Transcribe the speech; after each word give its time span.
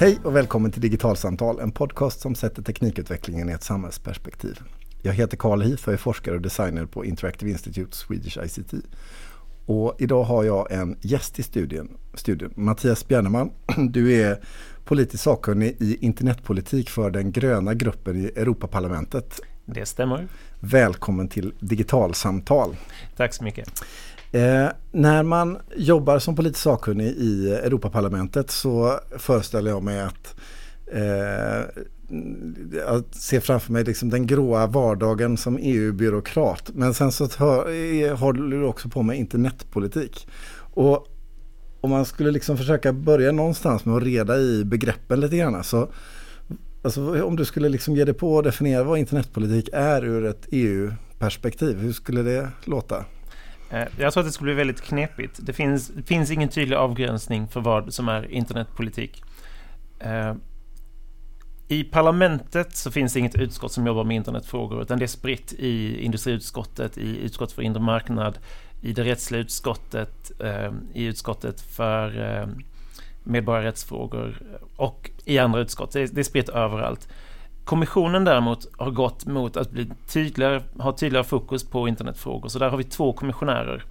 Hej 0.00 0.18
och 0.24 0.36
välkommen 0.36 0.72
till 0.72 0.80
Digitalsamtal, 0.80 1.60
en 1.60 1.72
podcast 1.72 2.20
som 2.20 2.34
sätter 2.34 2.62
teknikutvecklingen 2.62 3.48
i 3.48 3.52
ett 3.52 3.62
samhällsperspektiv. 3.62 4.58
Jag 5.02 5.12
heter 5.12 5.36
Karl 5.36 5.62
Heath 5.62 5.88
och 5.88 5.92
är 5.92 5.96
forskare 5.96 6.34
och 6.34 6.40
designer 6.40 6.86
på 6.86 7.04
Interactive 7.04 7.50
Institute 7.50 7.96
Swedish 7.96 8.38
ICT. 8.44 8.74
Och 9.66 9.96
idag 9.98 10.24
har 10.24 10.44
jag 10.44 10.72
en 10.72 10.96
gäst 11.00 11.38
i 11.38 11.42
studien, 11.42 11.88
studion, 12.14 12.52
Mattias 12.56 13.08
Bjärneman. 13.08 13.50
Du 13.90 14.12
är 14.12 14.40
politisk 14.84 15.22
sakkunnig 15.22 15.76
i 15.80 16.04
internetpolitik 16.04 16.90
för 16.90 17.10
den 17.10 17.32
gröna 17.32 17.74
gruppen 17.74 18.16
i 18.16 18.24
Europaparlamentet. 18.24 19.40
Det 19.64 19.86
stämmer. 19.86 20.28
Välkommen 20.60 21.28
till 21.28 21.54
Digitalsamtal. 21.60 22.76
Tack 23.16 23.34
så 23.34 23.44
mycket. 23.44 23.82
Eh, 24.32 24.68
när 24.92 25.22
man 25.22 25.58
jobbar 25.76 26.18
som 26.18 26.36
politisk 26.36 26.62
sakkunnig 26.62 27.06
i 27.06 27.52
Europaparlamentet 27.52 28.50
så 28.50 29.00
föreställer 29.18 29.70
jag 29.70 29.82
mig 29.82 30.00
att 30.00 30.34
eh, 30.92 31.82
jag 32.72 33.04
ser 33.10 33.40
framför 33.40 33.72
mig 33.72 33.84
liksom 33.84 34.10
den 34.10 34.26
gråa 34.26 34.66
vardagen 34.66 35.36
som 35.36 35.58
EU-byråkrat. 35.58 36.70
Men 36.74 36.94
sen 36.94 37.12
så 37.12 37.24
eh, 37.68 38.16
håller 38.16 38.56
du 38.56 38.64
också 38.64 38.88
på 38.88 39.02
med 39.02 39.18
internetpolitik. 39.18 40.28
Och 40.74 41.06
om 41.80 41.90
man 41.90 42.04
skulle 42.04 42.30
liksom 42.30 42.56
försöka 42.56 42.92
börja 42.92 43.32
någonstans 43.32 43.84
med 43.84 43.96
att 43.96 44.02
reda 44.02 44.38
i 44.38 44.64
begreppen 44.64 45.20
lite 45.20 45.36
grann. 45.36 45.64
Så, 45.64 45.88
alltså, 46.82 47.24
om 47.24 47.36
du 47.36 47.44
skulle 47.44 47.68
liksom 47.68 47.96
ge 47.96 48.04
dig 48.04 48.14
på 48.14 48.38
att 48.38 48.44
definiera 48.44 48.84
vad 48.84 48.98
internetpolitik 48.98 49.68
är 49.72 50.04
ur 50.04 50.24
ett 50.24 50.46
EU-perspektiv. 50.50 51.78
Hur 51.78 51.92
skulle 51.92 52.22
det 52.22 52.48
låta? 52.64 53.04
Eh, 53.70 53.86
jag 53.98 54.12
tror 54.12 54.20
att 54.20 54.28
det 54.28 54.32
skulle 54.32 54.48
bli 54.48 54.54
väldigt 54.54 54.80
knepigt. 54.80 55.38
Det 55.42 55.52
finns, 55.52 55.88
det 55.88 56.02
finns 56.02 56.30
ingen 56.30 56.48
tydlig 56.48 56.76
avgränsning 56.76 57.48
för 57.48 57.60
vad 57.60 57.94
som 57.94 58.08
är 58.08 58.32
internetpolitik. 58.32 59.22
Eh, 59.98 60.34
I 61.68 61.84
parlamentet 61.84 62.76
så 62.76 62.90
finns 62.90 63.12
det 63.12 63.18
inget 63.18 63.38
utskott 63.38 63.72
som 63.72 63.86
jobbar 63.86 64.04
med 64.04 64.16
internetfrågor 64.16 64.82
utan 64.82 64.98
det 64.98 65.04
är 65.04 65.06
spritt 65.06 65.52
i 65.52 66.04
industriutskottet, 66.04 66.98
i 66.98 67.18
utskottet 67.24 67.54
för 67.54 67.62
inre 67.62 67.80
marknad, 67.80 68.38
i 68.80 68.92
det 68.92 69.04
rättsliga 69.04 69.40
utskottet, 69.40 70.40
eh, 70.40 70.72
i 70.94 71.04
utskottet 71.04 71.60
för 71.60 72.48
medborgarrättsfrågor 73.24 74.42
och 74.76 75.10
i 75.24 75.38
andra 75.38 75.60
utskott. 75.60 75.92
Det 75.92 76.18
är 76.18 76.22
spritt 76.22 76.48
överallt. 76.48 77.08
Kommissionen 77.64 78.24
däremot 78.24 78.66
har 78.78 78.90
gått 78.90 79.26
mot 79.26 79.56
att 79.56 79.70
bli 79.70 79.90
tydligare, 80.12 80.62
ha 80.78 80.92
tydligare 80.92 81.24
fokus 81.24 81.70
på 81.70 81.88
internetfrågor. 81.88 82.48
Så 82.48 82.58
där 82.58 82.68
har 82.70 82.76
vi 82.76 82.84
två 82.84 83.12
kommissionärer. 83.12 83.84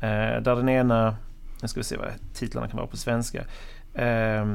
Eh, 0.00 0.42
där 0.42 0.56
den 0.56 0.68
ena, 0.68 1.16
nu 1.62 1.68
ska 1.68 1.80
vi 1.80 1.84
se 1.84 1.96
vad 1.96 2.08
titlarna 2.34 2.68
kan 2.68 2.76
vara 2.76 2.86
på 2.86 2.96
svenska. 2.96 3.44
Eh, 3.94 4.46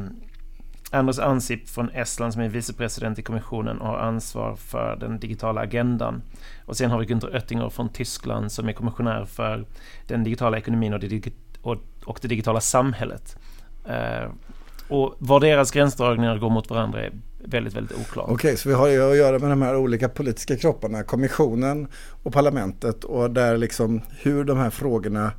Anders 0.91 1.19
Ansip 1.19 1.69
från 1.69 1.89
Estland 1.89 2.33
som 2.33 2.41
är 2.41 2.49
vicepresident 2.49 3.19
i 3.19 3.21
kommissionen 3.21 3.81
och 3.81 3.87
har 3.87 3.97
ansvar 3.97 4.55
för 4.55 4.95
den 4.95 5.19
digitala 5.19 5.61
agendan. 5.61 6.21
Och 6.65 6.77
sen 6.77 6.91
har 6.91 6.99
vi 6.99 7.05
Günther 7.05 7.33
Oettinger 7.33 7.69
från 7.69 7.89
Tyskland 7.89 8.51
som 8.51 8.69
är 8.69 8.73
kommissionär 8.73 9.25
för 9.25 9.65
den 10.07 10.23
digitala 10.23 10.57
ekonomin 10.57 10.93
och 10.93 10.99
det, 10.99 11.33
och, 11.61 11.77
och 12.05 12.19
det 12.21 12.27
digitala 12.27 12.59
samhället. 12.59 13.37
Eh, 13.85 14.31
och 14.87 15.15
var 15.19 15.39
deras 15.39 15.71
gränsdragningar 15.71 16.37
går 16.37 16.49
mot 16.49 16.69
varandra 16.69 17.01
är 17.01 17.11
väldigt, 17.45 17.75
väldigt 17.75 17.97
oklart. 17.97 18.25
Okej, 18.25 18.33
okay, 18.33 18.57
så 18.57 18.69
vi 18.69 18.75
har 18.75 18.87
ju 18.87 19.11
att 19.11 19.17
göra 19.17 19.39
med 19.39 19.49
de 19.49 19.61
här 19.61 19.75
olika 19.75 20.09
politiska 20.09 20.57
kropparna, 20.57 21.03
kommissionen 21.03 21.87
och 22.23 22.33
parlamentet 22.33 23.03
och 23.03 23.31
där 23.31 23.57
liksom 23.57 24.01
hur 24.21 24.43
de 24.43 24.57
här 24.57 24.69
frågorna 24.69 25.31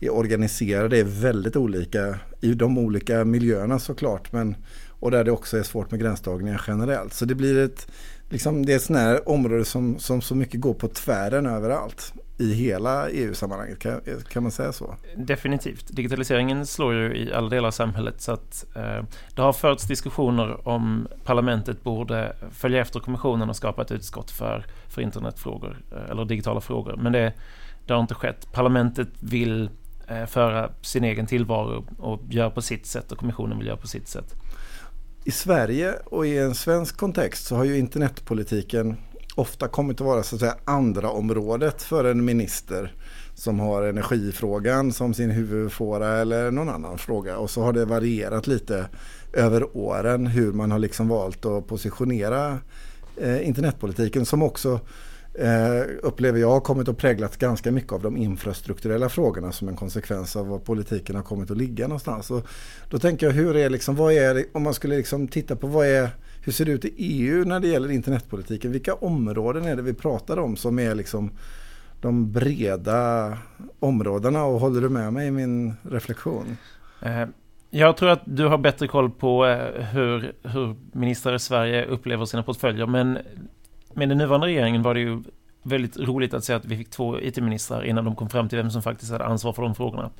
är 0.00 0.10
organiserade 0.10 0.98
är 0.98 1.04
väldigt 1.04 1.56
olika 1.56 2.18
i 2.40 2.54
de 2.54 2.78
olika 2.78 3.24
miljöerna 3.24 3.78
såklart, 3.78 4.32
men 4.32 4.56
och 4.88 5.10
där 5.10 5.24
det 5.24 5.30
också 5.30 5.58
är 5.58 5.62
svårt 5.62 5.90
med 5.90 6.00
gränsdragningar 6.00 6.64
generellt. 6.66 7.12
Så 7.12 7.24
det 7.24 7.34
blir 7.34 7.58
ett, 7.58 7.86
liksom, 8.28 8.66
det 8.66 8.72
är 8.72 8.76
ett 8.76 8.82
sånt 8.82 8.98
här 8.98 9.28
område 9.28 9.64
som, 9.64 9.98
som 9.98 10.22
så 10.22 10.34
mycket 10.34 10.60
går 10.60 10.74
på 10.74 10.88
tvären 10.88 11.46
överallt 11.46 12.12
i 12.42 12.54
hela 12.54 13.10
EU-sammanhanget. 13.10 13.78
Kan, 13.78 14.00
kan, 14.28 14.42
man 14.42 14.52
säga 14.52 14.72
så? 14.72 14.96
Definitivt. 15.16 15.86
Digitaliseringen 15.88 16.66
slår 16.66 16.94
ju 16.94 17.16
i 17.16 17.32
alla 17.32 17.48
delar 17.48 17.66
av 17.66 17.72
samhället 17.72 18.20
så 18.20 18.32
att 18.32 18.64
eh, 18.76 19.04
det 19.34 19.42
har 19.42 19.52
förts 19.52 19.86
diskussioner 19.86 20.68
om 20.68 21.08
parlamentet 21.24 21.82
borde 21.82 22.36
följa 22.50 22.80
efter 22.80 23.00
kommissionen 23.00 23.48
och 23.50 23.56
skapa 23.56 23.82
ett 23.82 23.92
utskott 23.92 24.30
för, 24.30 24.66
för 24.88 25.02
internetfrågor 25.02 25.82
eh, 25.92 26.10
eller 26.10 26.24
digitala 26.24 26.60
frågor. 26.60 26.96
Men 26.96 27.12
det, 27.12 27.32
det 27.86 27.92
har 27.92 28.00
inte 28.00 28.14
skett. 28.14 28.52
Parlamentet 28.52 29.08
vill 29.20 29.70
eh, 30.08 30.26
föra 30.26 30.70
sin 30.80 31.04
egen 31.04 31.26
tillvaro 31.26 31.84
och 31.98 32.20
göra 32.28 32.50
på 32.50 32.62
sitt 32.62 32.86
sätt 32.86 33.12
och 33.12 33.18
kommissionen 33.18 33.58
vill 33.58 33.66
göra 33.66 33.76
på 33.76 33.88
sitt 33.88 34.08
sätt. 34.08 34.34
I 35.24 35.30
Sverige 35.30 35.94
och 36.04 36.26
i 36.26 36.38
en 36.38 36.54
svensk 36.54 36.96
kontext 36.96 37.46
så 37.46 37.56
har 37.56 37.64
ju 37.64 37.78
internetpolitiken 37.78 38.96
ofta 39.34 39.68
kommit 39.68 40.00
att 40.00 40.06
vara 40.06 40.22
så 40.22 40.36
att 40.36 40.40
säga 40.40 40.56
andra 40.64 41.10
området 41.10 41.82
för 41.82 42.04
en 42.04 42.24
minister 42.24 42.94
som 43.34 43.60
har 43.60 43.82
energifrågan 43.82 44.92
som 44.92 45.14
sin 45.14 45.30
huvudfåra 45.30 46.18
eller 46.18 46.50
någon 46.50 46.68
annan 46.68 46.98
fråga. 46.98 47.36
Och 47.36 47.50
så 47.50 47.62
har 47.62 47.72
det 47.72 47.84
varierat 47.84 48.46
lite 48.46 48.88
över 49.32 49.76
åren 49.76 50.26
hur 50.26 50.52
man 50.52 50.70
har 50.70 50.78
liksom 50.78 51.08
valt 51.08 51.44
att 51.46 51.66
positionera 51.66 52.58
eh, 53.16 53.46
internetpolitiken 53.46 54.26
som 54.26 54.42
också 54.42 54.80
eh, 55.34 55.82
upplever 56.02 56.38
jag 56.38 56.50
har 56.50 56.60
kommit 56.60 56.88
att 56.88 56.98
präglat 56.98 57.36
ganska 57.36 57.72
mycket 57.72 57.92
av 57.92 58.02
de 58.02 58.16
infrastrukturella 58.16 59.08
frågorna 59.08 59.52
som 59.52 59.68
en 59.68 59.76
konsekvens 59.76 60.36
av 60.36 60.48
var 60.48 60.58
politiken 60.58 61.16
har 61.16 61.22
kommit 61.22 61.50
att 61.50 61.56
ligga 61.56 61.88
någonstans. 61.88 62.30
Och 62.30 62.46
då 62.90 62.98
tänker 62.98 63.26
jag 63.26 63.32
hur 63.32 63.56
är 63.56 63.70
liksom, 63.70 63.96
vad 63.96 64.12
är 64.12 64.44
om 64.52 64.62
man 64.62 64.74
skulle 64.74 64.96
liksom 64.96 65.28
titta 65.28 65.56
på 65.56 65.66
vad 65.66 65.86
är 65.86 66.10
hur 66.44 66.52
ser 66.52 66.64
det 66.64 66.72
ut 66.72 66.84
i 66.84 66.94
EU 66.96 67.44
när 67.44 67.60
det 67.60 67.68
gäller 67.68 67.90
internetpolitiken? 67.90 68.72
Vilka 68.72 68.94
områden 68.94 69.64
är 69.64 69.76
det 69.76 69.82
vi 69.82 69.94
pratar 69.94 70.38
om 70.38 70.56
som 70.56 70.78
är 70.78 70.94
liksom 70.94 71.30
de 72.00 72.32
breda 72.32 73.38
områdena 73.80 74.44
och 74.44 74.60
håller 74.60 74.80
du 74.80 74.88
med 74.88 75.12
mig 75.12 75.26
i 75.26 75.30
min 75.30 75.74
reflektion? 75.82 76.56
Eh, 77.02 77.26
jag 77.70 77.96
tror 77.96 78.08
att 78.08 78.22
du 78.24 78.46
har 78.46 78.58
bättre 78.58 78.88
koll 78.88 79.10
på 79.10 79.46
eh, 79.46 79.84
hur, 79.84 80.32
hur 80.42 80.76
ministrar 80.92 81.34
i 81.34 81.38
Sverige 81.38 81.84
upplever 81.84 82.24
sina 82.24 82.42
portföljer 82.42 82.86
men 82.86 83.18
med 83.94 84.08
den 84.08 84.18
nuvarande 84.18 84.46
regeringen 84.46 84.82
var 84.82 84.94
det 84.94 85.00
ju 85.00 85.22
väldigt 85.62 85.98
roligt 85.98 86.34
att 86.34 86.44
se 86.44 86.52
att 86.52 86.64
vi 86.64 86.76
fick 86.76 86.90
två 86.90 87.20
IT-ministrar 87.20 87.84
innan 87.84 88.04
de 88.04 88.16
kom 88.16 88.28
fram 88.28 88.48
till 88.48 88.58
vem 88.58 88.70
som 88.70 88.82
faktiskt 88.82 89.12
hade 89.12 89.24
ansvar 89.24 89.52
för 89.52 89.62
de 89.62 89.74
frågorna. 89.74 90.10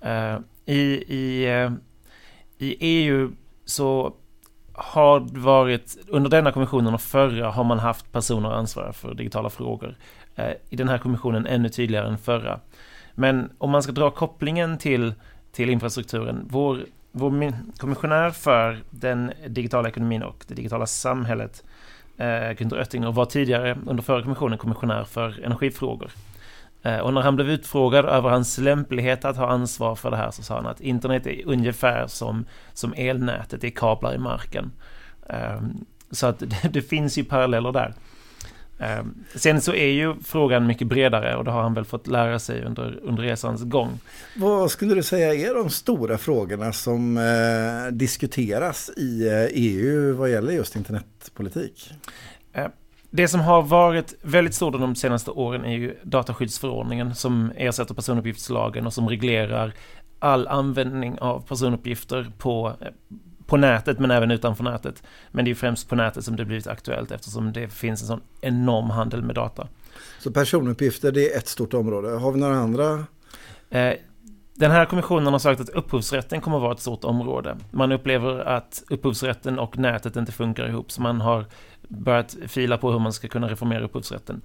Eh, 0.00 0.38
I, 0.66 0.80
i, 1.08 1.44
eh, 1.44 1.72
i 2.58 2.76
EU 2.80 3.32
så 3.64 4.14
har 4.72 5.20
varit, 5.40 5.96
under 6.08 6.30
denna 6.30 6.52
kommissionen 6.52 6.94
och 6.94 7.00
förra 7.00 7.50
har 7.50 7.64
man 7.64 7.78
haft 7.78 8.12
personer 8.12 8.50
ansvariga 8.50 8.92
för 8.92 9.14
digitala 9.14 9.50
frågor. 9.50 9.96
Eh, 10.36 10.52
I 10.70 10.76
den 10.76 10.88
här 10.88 10.98
kommissionen 10.98 11.46
ännu 11.46 11.68
tydligare 11.68 12.08
än 12.08 12.18
förra. 12.18 12.60
Men 13.14 13.50
om 13.58 13.70
man 13.70 13.82
ska 13.82 13.92
dra 13.92 14.10
kopplingen 14.10 14.78
till, 14.78 15.14
till 15.52 15.70
infrastrukturen, 15.70 16.48
vår, 16.50 16.84
vår 17.12 17.52
kommissionär 17.78 18.30
för 18.30 18.78
den 18.90 19.32
digitala 19.48 19.88
ekonomin 19.88 20.22
och 20.22 20.44
det 20.48 20.54
digitala 20.54 20.86
samhället, 20.86 21.64
eh, 21.66 21.73
Eh, 22.16 22.50
Günther 22.56 22.78
Oettinger, 22.78 23.12
var 23.12 23.24
tidigare 23.24 23.78
under 23.86 24.02
förra 24.02 24.22
kommissionen 24.22 24.58
kommissionär 24.58 25.04
för 25.04 25.44
energifrågor. 25.44 26.10
Eh, 26.82 26.98
och 26.98 27.14
när 27.14 27.20
han 27.20 27.36
blev 27.36 27.50
utfrågad 27.50 28.04
över 28.04 28.30
hans 28.30 28.58
lämplighet 28.58 29.24
att 29.24 29.36
ha 29.36 29.48
ansvar 29.48 29.94
för 29.94 30.10
det 30.10 30.16
här 30.16 30.30
så 30.30 30.42
sa 30.42 30.54
han 30.54 30.66
att 30.66 30.80
internet 30.80 31.26
är 31.26 31.46
ungefär 31.46 32.06
som, 32.06 32.44
som 32.72 32.94
elnätet, 32.96 33.60
det 33.60 33.66
är 33.66 33.70
kablar 33.70 34.14
i 34.14 34.18
marken. 34.18 34.72
Ehm, 35.28 35.84
så 36.10 36.26
att 36.26 36.38
det, 36.62 36.68
det 36.72 36.82
finns 36.82 37.18
ju 37.18 37.24
paralleller 37.24 37.72
där. 37.72 37.94
Ehm, 38.78 39.14
sen 39.34 39.60
så 39.60 39.74
är 39.74 39.86
ju 39.86 40.14
frågan 40.24 40.66
mycket 40.66 40.86
bredare 40.86 41.36
och 41.36 41.44
det 41.44 41.50
har 41.50 41.62
han 41.62 41.74
väl 41.74 41.84
fått 41.84 42.06
lära 42.06 42.38
sig 42.38 42.64
under, 42.64 42.98
under 43.02 43.22
resans 43.22 43.62
gång. 43.62 43.98
Vad 44.36 44.70
skulle 44.70 44.94
du 44.94 45.02
säga 45.02 45.34
är 45.34 45.54
de 45.54 45.70
stora 45.70 46.18
frågorna 46.18 46.72
som 46.72 47.16
eh, 47.16 47.92
diskuteras 47.92 48.90
i 48.96 49.28
EU 49.52 50.04
eh, 50.04 50.10
e 50.10 50.12
vad 50.12 50.30
gäller 50.30 50.52
just 50.52 50.76
internetpolitik? 50.76 51.90
Eh, 52.52 52.66
det 53.10 53.28
som 53.28 53.40
har 53.40 53.62
varit 53.62 54.14
väldigt 54.22 54.54
stort 54.54 54.72
de 54.72 54.94
senaste 54.94 55.30
åren 55.30 55.64
är 55.64 55.76
ju 55.76 55.96
dataskyddsförordningen 56.02 57.14
som 57.14 57.52
ersätter 57.56 57.94
personuppgiftslagen 57.94 58.86
och 58.86 58.92
som 58.92 59.08
reglerar 59.08 59.74
all 60.18 60.48
användning 60.48 61.18
av 61.18 61.46
personuppgifter 61.48 62.32
på, 62.38 62.72
på 63.46 63.56
nätet 63.56 63.98
men 63.98 64.10
även 64.10 64.30
utanför 64.30 64.64
nätet. 64.64 65.02
Men 65.30 65.44
det 65.44 65.50
är 65.50 65.54
främst 65.54 65.88
på 65.88 65.96
nätet 65.96 66.24
som 66.24 66.36
det 66.36 66.44
blivit 66.44 66.66
aktuellt 66.66 67.10
eftersom 67.10 67.52
det 67.52 67.68
finns 67.68 68.02
en 68.02 68.06
sån 68.06 68.20
enorm 68.40 68.90
handel 68.90 69.22
med 69.22 69.34
data. 69.34 69.68
Så 70.18 70.30
personuppgifter 70.30 71.12
det 71.12 71.32
är 71.32 71.38
ett 71.38 71.48
stort 71.48 71.74
område. 71.74 72.08
Har 72.08 72.32
vi 72.32 72.40
några 72.40 72.56
andra? 72.56 73.04
Eh, 73.70 73.94
den 74.54 74.70
här 74.70 74.84
kommissionen 74.84 75.32
har 75.32 75.38
sagt 75.38 75.60
att 75.60 75.68
upphovsrätten 75.68 76.40
kommer 76.40 76.56
att 76.56 76.62
vara 76.62 76.72
ett 76.72 76.80
stort 76.80 77.04
område. 77.04 77.56
Man 77.70 77.92
upplever 77.92 78.38
att 78.38 78.82
upphovsrätten 78.90 79.58
och 79.58 79.78
nätet 79.78 80.16
inte 80.16 80.32
funkar 80.32 80.68
ihop, 80.68 80.92
så 80.92 81.02
man 81.02 81.20
har 81.20 81.46
börjat 81.88 82.36
fila 82.46 82.78
på 82.78 82.92
hur 82.92 82.98
man 82.98 83.12
ska 83.12 83.28
kunna 83.28 83.48
reformera 83.48 83.84
upphovsrätten. 83.84 84.42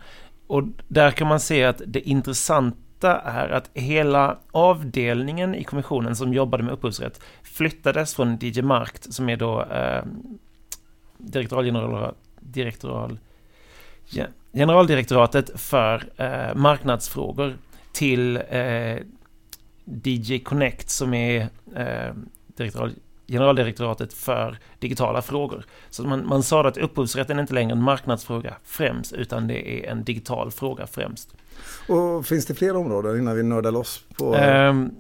Och 0.48 0.64
där 0.88 1.12
kan 1.12 1.28
man 1.28 1.40
se 1.40 1.64
att 1.64 1.82
det 1.88 2.00
intressant, 2.00 2.76
intressanta 3.00 3.20
är 3.22 3.50
att 3.50 3.70
hela 3.74 4.38
avdelningen 4.52 5.56
i 5.56 5.64
kommissionen 5.64 6.16
som 6.16 6.34
jobbade 6.34 6.64
med 6.64 6.74
upphovsrätt 6.74 7.22
flyttades 7.44 8.16
från 8.16 8.38
DJ 8.42 8.62
Markt, 8.62 9.14
som 9.14 9.30
är 9.30 9.38
då 9.38 9.62
eh, 9.64 10.04
direktoralgeneral, 11.18 12.16
direktoral, 12.40 13.20
generaldirektoratet 14.54 15.52
för 15.60 16.04
eh, 16.18 16.56
marknadsfrågor 16.56 17.58
till 17.94 18.38
eh, 18.50 18.98
DJ 19.86 20.40
Connect 20.40 20.90
som 20.90 21.14
är 21.14 21.50
eh, 21.76 22.14
direktoral, 22.58 22.94
generaldirektoratet 23.30 24.14
för 24.14 24.58
digitala 24.80 25.22
frågor. 25.22 25.64
Så 25.90 26.04
man, 26.04 26.28
man 26.28 26.44
sa 26.44 26.68
att 26.68 26.78
upphovsrätten 26.78 27.38
är 27.38 27.42
inte 27.42 27.54
längre 27.54 27.72
en 27.72 27.82
marknadsfråga 27.82 28.56
främst, 28.64 29.14
utan 29.14 29.48
det 29.48 29.70
är 29.70 29.92
en 29.92 30.04
digital 30.04 30.52
fråga 30.52 30.88
främst. 30.88 31.36
Och 31.88 32.26
finns 32.26 32.46
det 32.46 32.56
fler 32.56 32.76
områden 32.76 33.18
innan 33.18 33.36
vi 33.36 33.44
nördar 33.44 33.72
loss 33.72 34.04
på? 34.18 34.36
Um, 34.36 34.92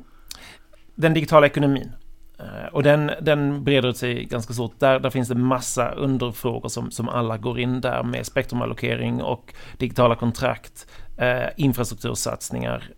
den 0.95 1.13
digitala 1.13 1.45
ekonomin. 1.45 1.91
Uh, 2.39 2.65
och 2.71 2.83
den, 2.83 3.11
den 3.21 3.63
breder 3.63 3.93
sig 3.93 4.25
ganska 4.25 4.53
stort. 4.53 4.79
Där, 4.79 4.99
där 4.99 5.09
finns 5.09 5.29
det 5.29 5.35
massa 5.35 5.91
underfrågor 5.91 6.69
som, 6.69 6.91
som 6.91 7.09
alla 7.09 7.37
går 7.37 7.59
in 7.59 7.81
där 7.81 8.03
med 8.03 8.25
spektrumallokering 8.25 9.21
och 9.21 9.53
digitala 9.77 10.15
kontrakt, 10.15 10.87
uh, 11.21 11.49
infrastruktursatsningar, 11.57 12.89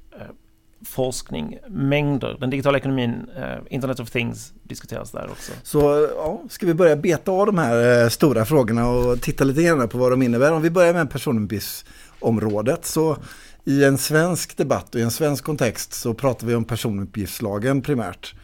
forskning, 0.85 1.57
mängder. 1.69 2.37
Den 2.39 2.49
digitala 2.49 2.77
ekonomin, 2.77 3.29
eh, 3.37 3.57
Internet 3.69 3.99
of 3.99 4.11
Things 4.11 4.53
diskuteras 4.63 5.11
där 5.11 5.29
också. 5.31 5.51
Så 5.63 6.09
ja, 6.15 6.41
ska 6.49 6.65
vi 6.65 6.73
börja 6.73 6.95
beta 6.95 7.31
av 7.31 7.45
de 7.45 7.57
här 7.57 8.03
eh, 8.03 8.09
stora 8.09 8.45
frågorna 8.45 8.89
och 8.89 9.21
titta 9.21 9.43
lite 9.43 9.63
grann 9.63 9.89
på 9.89 9.97
vad 9.97 10.11
de 10.11 10.21
innebär. 10.21 10.51
Om 10.51 10.61
vi 10.61 10.69
börjar 10.69 10.93
med 10.93 11.09
personuppgiftsområdet 11.09 12.85
så 12.85 13.17
i 13.63 13.83
en 13.83 13.97
svensk 13.97 14.57
debatt 14.57 14.95
och 14.95 15.01
i 15.01 15.03
en 15.03 15.11
svensk 15.11 15.43
kontext 15.43 15.93
så 15.93 16.13
pratar 16.13 16.47
vi 16.47 16.55
om 16.55 16.65
personuppgiftslagen 16.65 17.81
primärt. 17.81 18.35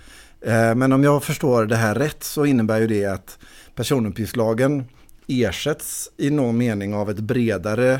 Eh, 0.42 0.75
men 0.75 0.94
om 0.94 1.04
jag 1.04 1.24
förstår 1.24 1.66
det 1.66 1.75
här 1.75 1.95
rätt 1.95 2.24
så 2.24 2.45
innebär 2.45 2.80
ju 2.80 2.88
det 2.88 3.06
att 3.06 3.40
personuppgiftslagen 3.75 4.86
ersätts 5.28 6.12
i 6.18 6.30
någon 6.30 6.57
mening 6.57 6.94
av 6.94 7.10
ett 7.10 7.19
bredare 7.19 7.94
eh, 7.94 8.00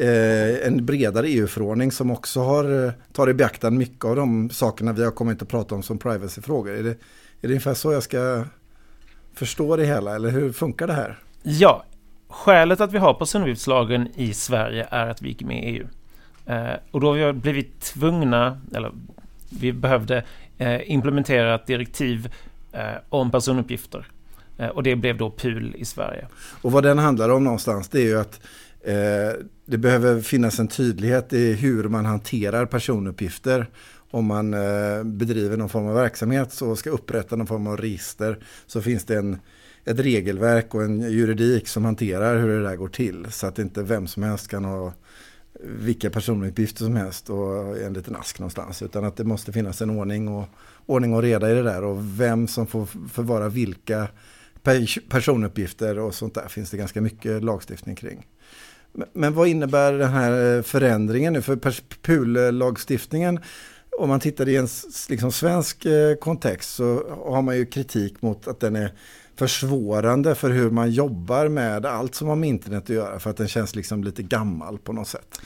en 0.00 0.86
bredare 0.86 1.28
EU-förordning 1.28 1.92
som 1.92 2.10
också 2.10 2.40
har, 2.40 2.86
eh, 2.86 2.92
tar 3.12 3.30
i 3.30 3.34
beaktande 3.34 3.78
mycket 3.78 4.04
av 4.04 4.16
de 4.16 4.50
sakerna 4.50 4.92
vi 4.92 5.04
har 5.04 5.10
kommit 5.10 5.42
att 5.42 5.48
prata 5.48 5.74
om 5.74 5.82
som 5.82 5.98
privacyfrågor. 5.98 6.72
Är 6.72 6.82
det, 6.82 6.90
är 6.90 6.96
det 7.40 7.48
ungefär 7.48 7.74
så 7.74 7.92
jag 7.92 8.02
ska 8.02 8.44
förstå 9.34 9.76
det 9.76 9.86
hela 9.86 10.14
eller 10.14 10.30
hur 10.30 10.52
funkar 10.52 10.86
det 10.86 10.92
här? 10.92 11.18
Ja, 11.42 11.84
skälet 12.28 12.80
att 12.80 12.92
vi 12.92 12.98
har 12.98 13.14
personuppgiftslagen 13.14 14.08
i 14.14 14.34
Sverige 14.34 14.86
är 14.90 15.06
att 15.06 15.22
vi 15.22 15.28
gick 15.28 15.42
med 15.42 15.64
i 15.64 15.66
EU. 15.66 15.86
Eh, 16.46 16.76
och 16.90 17.00
då 17.00 17.08
har 17.08 17.32
vi 17.32 17.32
blivit 17.32 17.80
tvungna, 17.80 18.60
eller 18.74 18.92
vi 19.60 19.72
behövde 19.72 20.24
eh, 20.58 20.90
implementera 20.90 21.54
ett 21.54 21.66
direktiv 21.66 22.34
eh, 22.72 22.82
om 23.08 23.30
personuppgifter. 23.30 24.06
Eh, 24.58 24.68
och 24.68 24.82
det 24.82 24.96
blev 24.96 25.16
då 25.16 25.30
PUL 25.30 25.74
i 25.78 25.84
Sverige. 25.84 26.26
Och 26.62 26.72
vad 26.72 26.82
den 26.82 26.98
handlar 26.98 27.28
om 27.28 27.44
någonstans 27.44 27.88
det 27.88 27.98
är 27.98 28.06
ju 28.06 28.20
att 28.20 28.40
Eh, 28.84 29.32
det 29.70 29.78
behöver 29.78 30.20
finnas 30.20 30.58
en 30.58 30.68
tydlighet 30.68 31.32
i 31.32 31.52
hur 31.52 31.88
man 31.88 32.04
hanterar 32.04 32.66
personuppgifter. 32.66 33.70
Om 34.10 34.26
man 34.26 34.54
eh, 34.54 35.04
bedriver 35.04 35.56
någon 35.56 35.68
form 35.68 35.86
av 35.86 35.94
verksamhet 35.94 36.60
och 36.60 36.78
ska 36.78 36.90
upprätta 36.90 37.36
någon 37.36 37.46
form 37.46 37.66
av 37.66 37.76
register 37.76 38.38
så 38.66 38.82
finns 38.82 39.04
det 39.04 39.16
en, 39.16 39.38
ett 39.84 39.98
regelverk 39.98 40.74
och 40.74 40.82
en 40.82 41.00
juridik 41.00 41.68
som 41.68 41.84
hanterar 41.84 42.38
hur 42.38 42.48
det 42.48 42.62
där 42.62 42.76
går 42.76 42.88
till. 42.88 43.26
Så 43.30 43.46
att 43.46 43.58
inte 43.58 43.82
vem 43.82 44.06
som 44.06 44.22
helst 44.22 44.48
kan 44.48 44.64
ha 44.64 44.92
vilka 45.62 46.10
personuppgifter 46.10 46.84
som 46.84 46.96
helst 46.96 47.30
och 47.30 47.78
en 47.78 47.92
liten 47.92 48.16
ask 48.16 48.38
någonstans. 48.38 48.82
Utan 48.82 49.04
att 49.04 49.16
det 49.16 49.24
måste 49.24 49.52
finnas 49.52 49.82
en 49.82 49.90
ordning 49.90 50.28
och, 50.28 50.48
ordning 50.86 51.14
och 51.14 51.22
reda 51.22 51.50
i 51.50 51.54
det 51.54 51.62
där 51.62 51.84
och 51.84 52.20
vem 52.20 52.48
som 52.48 52.66
får 52.66 52.86
förvara 53.12 53.48
vilka 53.48 54.08
personuppgifter 55.08 55.98
och 55.98 56.14
sånt 56.14 56.34
där 56.34 56.48
finns 56.48 56.70
det 56.70 56.76
ganska 56.76 57.00
mycket 57.00 57.44
lagstiftning 57.44 57.96
kring. 57.96 58.26
Men 59.12 59.34
vad 59.34 59.48
innebär 59.48 59.92
den 59.92 60.10
här 60.10 60.56
eh, 60.56 60.62
förändringen 60.62 61.32
nu? 61.32 61.42
För 61.42 61.56
PUL-lagstiftningen, 62.02 63.40
om 63.98 64.08
man 64.08 64.20
tittar 64.20 64.48
i 64.48 64.56
en 64.56 64.68
liksom 65.08 65.32
svensk 65.32 65.84
eh, 65.84 66.14
kontext 66.14 66.74
så 66.74 67.02
har 67.24 67.42
man 67.42 67.56
ju 67.56 67.66
kritik 67.66 68.22
mot 68.22 68.48
att 68.48 68.60
den 68.60 68.76
är 68.76 68.92
försvårande 69.36 70.34
för 70.34 70.50
hur 70.50 70.70
man 70.70 70.90
jobbar 70.90 71.48
med 71.48 71.86
allt 71.86 72.14
som 72.14 72.28
har 72.28 72.36
med 72.36 72.48
internet 72.48 72.82
att 72.82 72.88
göra. 72.88 73.18
För 73.18 73.30
att 73.30 73.36
den 73.36 73.48
känns 73.48 73.74
liksom 73.74 74.04
lite 74.04 74.22
gammal 74.22 74.78
på 74.78 74.92
något 74.92 75.08
sätt. 75.08 75.40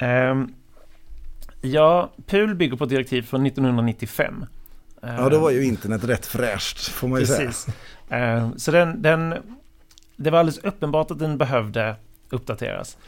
Um, 0.00 0.54
ja, 1.60 2.12
PUL 2.26 2.54
bygger 2.54 2.76
på 2.76 2.84
ett 2.84 2.90
direktiv 2.90 3.22
från 3.22 3.46
1995. 3.46 4.46
Ja, 5.00 5.28
då 5.28 5.38
var 5.38 5.50
ju 5.50 5.64
internet 5.64 6.04
rätt 6.04 6.26
fräscht 6.26 6.88
får 6.88 7.08
man 7.08 7.20
ju 7.20 7.26
Precis. 7.26 7.66
säga. 8.08 8.44
Uh, 8.44 8.56
så 8.56 8.70
den, 8.70 9.02
den, 9.02 9.34
det 10.16 10.30
var 10.30 10.38
alldeles 10.38 10.58
uppenbart 10.58 11.10
att 11.10 11.18
den 11.18 11.38
behövde 11.38 11.96
uppdateras. 12.34 12.98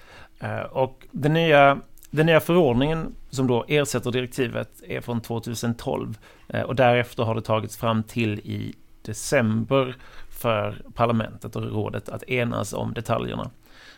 Eh, 0.41 0.61
och 0.61 1.07
den 1.11 1.33
nya, 1.33 1.81
den 2.11 2.27
nya 2.27 2.41
förordningen 2.41 3.15
som 3.31 3.47
då 3.47 3.65
ersätter 3.69 4.11
direktivet 4.11 4.83
är 4.83 5.01
från 5.01 5.21
2012 5.21 6.19
eh, 6.49 6.63
och 6.63 6.75
därefter 6.77 7.23
har 7.23 7.35
det 7.35 7.43
tagits 7.43 7.77
fram 7.77 8.03
till 8.03 8.39
i 8.39 8.75
december 9.03 9.97
för 10.31 10.83
parlamentet 10.95 11.57
och 11.57 11.63
rådet 11.63 12.09
att 12.09 12.23
enas 12.23 12.73
om 12.73 12.95
detaljerna. 12.95 13.51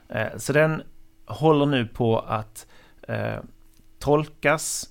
Eh, 0.09 0.27
så 0.37 0.53
den 0.53 0.83
håller 1.27 1.67
nu 1.67 1.87
på 1.87 2.19
att 2.19 2.67
tolkas 3.99 4.91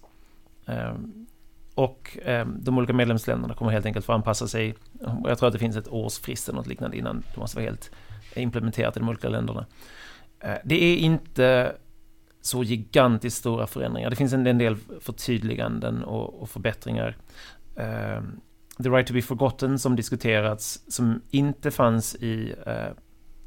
och 1.75 2.17
de 2.45 2.77
olika 2.77 2.93
medlemsländerna 2.93 3.53
kommer 3.53 3.71
helt 3.71 3.85
enkelt 3.85 4.05
få 4.05 4.13
anpassa 4.13 4.47
sig. 4.47 4.75
Jag 5.23 5.37
tror 5.37 5.47
att 5.47 5.53
det 5.53 5.59
finns 5.59 5.75
ett 5.75 5.87
års 5.87 6.19
frist 6.19 6.49
eller 6.49 6.57
något 6.57 6.67
liknande 6.67 6.97
innan 6.97 7.23
det 7.33 7.39
måste 7.39 7.57
vara 7.57 7.65
helt 7.65 7.91
implementerat 8.35 8.97
i 8.97 8.99
de 8.99 9.09
olika 9.09 9.29
länderna. 9.29 9.65
Eh, 10.39 10.55
det 10.63 10.83
är 10.83 10.97
inte 10.97 11.75
så 12.41 12.63
gigantiskt 12.63 13.37
stora 13.37 13.67
förändringar. 13.67 14.09
Det 14.09 14.15
finns 14.15 14.33
en 14.33 14.57
del 14.57 14.75
förtydliganden 15.01 16.03
och, 16.03 16.49
förbättringar. 16.49 17.17
Eh, 17.75 18.21
the 18.83 18.89
Right 18.89 19.07
to 19.07 19.13
be 19.13 19.21
Forgotten 19.21 19.79
som 19.79 19.95
diskuterats, 19.95 20.81
som 20.87 21.21
inte 21.29 21.71
fanns 21.71 22.15
i 22.15 22.53
eh, 22.65 22.95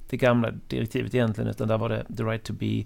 det 0.08 0.16
gamla 0.16 0.50
direktivet 0.50 1.14
egentligen, 1.14 1.50
utan 1.50 1.68
där 1.68 1.78
var 1.78 1.88
det 1.88 2.06
The 2.16 2.22
Right 2.22 2.44
to 2.44 2.52
be 2.52 2.84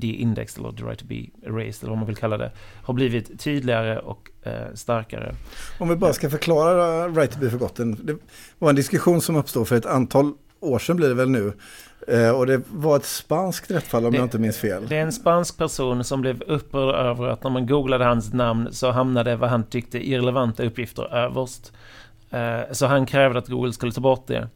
The 0.00 0.06
index, 0.06 0.58
eller 0.58 0.72
the 0.72 0.84
right 0.84 0.98
to 0.98 1.04
be 1.04 1.26
erased 1.42 1.82
eller 1.82 1.90
vad 1.90 1.98
man 1.98 2.06
vill 2.06 2.16
kalla 2.16 2.36
det, 2.36 2.52
har 2.82 2.94
blivit 2.94 3.40
tydligare 3.40 3.98
och 3.98 4.30
eh, 4.42 4.74
starkare. 4.74 5.34
Om 5.78 5.88
vi 5.88 5.96
bara 5.96 6.12
ska 6.12 6.30
förklara 6.30 7.08
right 7.08 7.32
to 7.32 7.38
be 7.40 7.50
forgotten. 7.50 7.98
Det 8.02 8.16
var 8.58 8.70
en 8.70 8.76
diskussion 8.76 9.20
som 9.20 9.36
uppstod 9.36 9.68
för 9.68 9.76
ett 9.76 9.86
antal 9.86 10.32
år 10.60 10.78
sedan 10.78 10.96
blir 10.96 11.08
det 11.08 11.14
väl 11.14 11.30
nu, 11.30 11.52
och 12.34 12.46
det 12.46 12.62
var 12.68 12.96
ett 12.96 13.04
spanskt 13.04 13.70
rättfall 13.70 14.04
om 14.04 14.12
det, 14.12 14.18
jag 14.18 14.26
inte 14.26 14.38
minns 14.38 14.58
fel. 14.58 14.86
Det 14.88 14.96
är 14.96 15.02
en 15.02 15.12
spansk 15.12 15.58
person 15.58 16.04
som 16.04 16.20
blev 16.20 16.42
upprörd 16.42 16.94
över 16.94 17.28
att 17.28 17.42
när 17.42 17.50
man 17.50 17.66
googlade 17.66 18.04
hans 18.04 18.32
namn 18.32 18.68
så 18.72 18.90
hamnade 18.90 19.36
vad 19.36 19.50
han 19.50 19.64
tyckte 19.64 20.08
irrelevanta 20.08 20.64
uppgifter 20.64 21.14
överst. 21.14 21.72
Eh, 22.30 22.60
så 22.72 22.86
han 22.86 23.06
krävde 23.06 23.38
att 23.38 23.48
Google 23.48 23.72
skulle 23.72 23.92
ta 23.92 24.00
bort 24.00 24.26
det. 24.26 24.48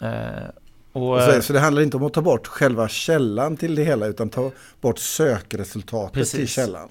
Eh, 0.00 0.48
och, 0.92 1.22
så, 1.22 1.42
så, 1.42 1.52
det 1.52 1.60
handlar 1.60 1.82
inte 1.82 1.96
om 1.96 2.02
att 2.02 2.12
ta 2.12 2.22
bort 2.22 2.46
själva 2.46 2.88
källan 2.88 3.56
till 3.56 3.74
det 3.74 3.84
hela 3.84 4.06
utan 4.06 4.28
ta 4.28 4.50
bort 4.80 4.98
sökresultatet 4.98 6.12
precis. 6.12 6.38
till 6.38 6.48
källan. 6.48 6.88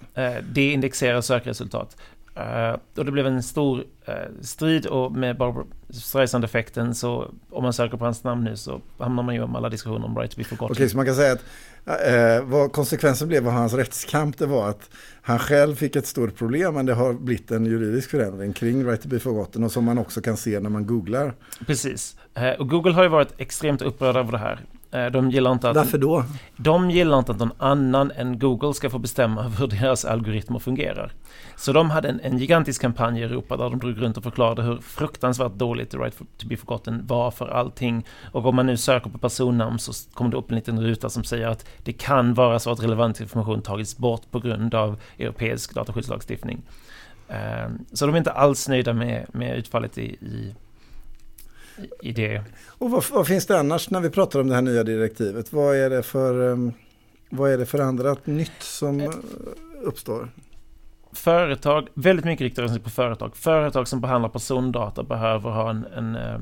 Det 0.54 0.72
indexerar 0.72 1.22
sökresultat. 1.22 1.98
Uh, 2.40 2.78
och 2.98 3.06
det 3.06 3.12
blev 3.12 3.28
en 3.28 3.44
stor 3.44 3.78
uh, 3.78 4.14
strid 4.42 4.86
och 4.86 5.12
med 5.12 5.38
Barbara 5.38 5.66
Streisand-effekten 5.90 6.96
så 6.96 7.32
om 7.50 7.64
man 7.64 7.74
söker 7.74 7.98
på 7.98 8.06
hans 8.06 8.24
namn 8.24 8.44
nu 8.44 8.56
så 8.56 8.82
hamnar 8.98 9.24
man 9.24 9.36
ju 9.36 9.42
om 9.42 9.56
alla 9.56 9.70
diskussioner 9.70 10.06
om 10.06 10.18
Right 10.18 10.32
to 10.32 10.38
be 10.38 10.44
forgotten. 10.44 10.76
Okej, 10.76 10.90
så 10.90 10.98
man 10.98 11.06
kan 11.06 11.16
säga 11.16 11.32
att 11.32 11.42
uh, 11.88 12.50
vad 12.50 12.72
konsekvensen 12.72 13.28
blev 13.28 13.48
av 13.48 13.54
hans 13.54 13.74
rättskamp 13.74 14.38
det 14.38 14.46
var 14.46 14.70
att 14.70 14.90
han 15.22 15.40
själv 15.40 15.76
fick 15.76 15.96
ett 15.96 16.08
stort 16.08 16.36
problem 16.36 16.74
men 16.74 16.86
det 16.86 16.94
har 16.94 17.14
blivit 17.14 17.52
en 17.52 17.66
juridisk 17.66 18.10
förändring 18.10 18.54
kring 18.54 18.86
Right 18.86 19.02
to 19.02 19.08
be 19.08 19.20
forgotten 19.20 19.64
och 19.64 19.72
som 19.72 19.86
man 19.86 19.98
också 19.98 20.22
kan 20.22 20.38
se 20.38 20.60
när 20.60 20.70
man 20.70 20.86
googlar. 20.86 21.34
Precis, 21.68 22.18
och 22.60 22.70
Google 22.70 22.92
har 22.92 23.04
ju 23.04 23.10
varit 23.10 23.34
extremt 23.38 23.82
upprörda 23.82 24.20
över 24.20 24.32
det 24.32 24.38
här. 24.38 24.66
Eh, 24.92 25.06
de 25.06 25.32
gillar 25.32 25.52
inte 25.52 25.70
att... 25.70 25.76
Varför 25.76 25.98
då? 25.98 26.24
De 26.58 26.92
gillar 26.92 27.20
inte 27.20 27.32
att 27.32 27.40
någon 27.40 27.52
annan 27.58 28.12
än 28.12 28.40
Google 28.40 28.74
ska 28.74 28.90
få 28.90 29.00
bestämma 29.00 29.44
hur 29.60 29.68
deras 29.68 30.06
algoritmer 30.06 30.60
fungerar. 30.60 31.14
Så 31.56 31.74
de 31.74 31.90
hade 31.90 32.10
en, 32.10 32.20
en 32.20 32.38
gigantisk 32.38 32.82
kampanj 32.82 33.20
i 33.20 33.24
Europa 33.24 33.58
där 33.58 33.70
de 33.70 33.80
drog 33.80 34.02
runt 34.02 34.18
och 34.18 34.24
förklarade 34.24 34.62
hur 34.62 34.78
fruktansvärt 34.78 35.54
dåligt 35.54 35.90
The 35.90 35.98
Right 35.98 36.18
to 36.18 36.48
be 36.48 36.58
Forgotten 36.58 37.08
var 37.08 37.32
för 37.32 37.48
allting. 37.48 38.06
Och 38.32 38.46
om 38.46 38.56
man 38.56 38.66
nu 38.66 38.78
söker 38.78 39.10
på 39.10 39.18
personnamn 39.18 39.80
så 39.80 39.94
kommer 40.14 40.32
det 40.32 40.38
upp 40.38 40.50
en 40.50 40.56
liten 40.56 40.82
ruta 40.82 41.10
som 41.10 41.24
säger 41.24 41.48
att 41.48 41.66
det 41.84 41.94
kan 41.94 42.34
vara 42.34 42.60
så 42.60 42.72
att 42.72 42.84
relevant 42.84 43.22
information 43.22 43.62
tagits 43.62 43.98
bort 43.98 44.32
på 44.32 44.40
grund 44.40 44.76
av 44.76 45.00
europeisk 45.18 45.74
dataskyddslagstiftning. 45.74 46.62
Eh, 47.28 47.70
så 47.94 48.06
de 48.06 48.16
är 48.16 48.18
inte 48.18 48.32
alls 48.32 48.68
nöjda 48.68 48.94
med, 48.94 49.26
med 49.34 49.58
utfallet 49.58 49.98
i, 49.98 50.06
i 50.06 50.56
i 52.02 52.12
det. 52.12 52.44
Och 52.68 52.92
vad, 52.92 53.04
vad, 53.12 53.28
finns 53.28 53.46
det 53.46 53.60
annars 53.60 53.90
när 53.90 54.02
vi 54.02 54.10
pratar 54.10 54.40
om 54.40 54.48
det 54.48 54.56
här 54.56 54.62
nya 54.62 54.84
direktivet? 54.84 55.54
Vad 55.54 55.76
är 55.76 55.90
det 55.90 56.04
för 56.04 56.42
um, 56.42 56.74
Vad 57.30 57.52
är 57.52 57.58
det 57.58 57.66
för 57.66 57.80
andra 57.80 58.16
nytt 58.26 58.64
som 58.64 59.00
eh, 59.00 59.10
uppstår? 59.82 60.30
Företag, 61.12 61.88
väldigt 61.94 62.26
mycket 62.26 62.44
riktar 62.44 62.68
sig 62.68 62.80
på 62.80 62.90
företag. 62.90 63.36
Företag 63.36 63.88
som 63.88 64.02
behandlar 64.02 64.30
persondata 64.30 65.04
behöver 65.04 65.50
ha 65.50 65.70
en, 65.70 65.86
en, 65.86 66.16
eh, 66.16 66.40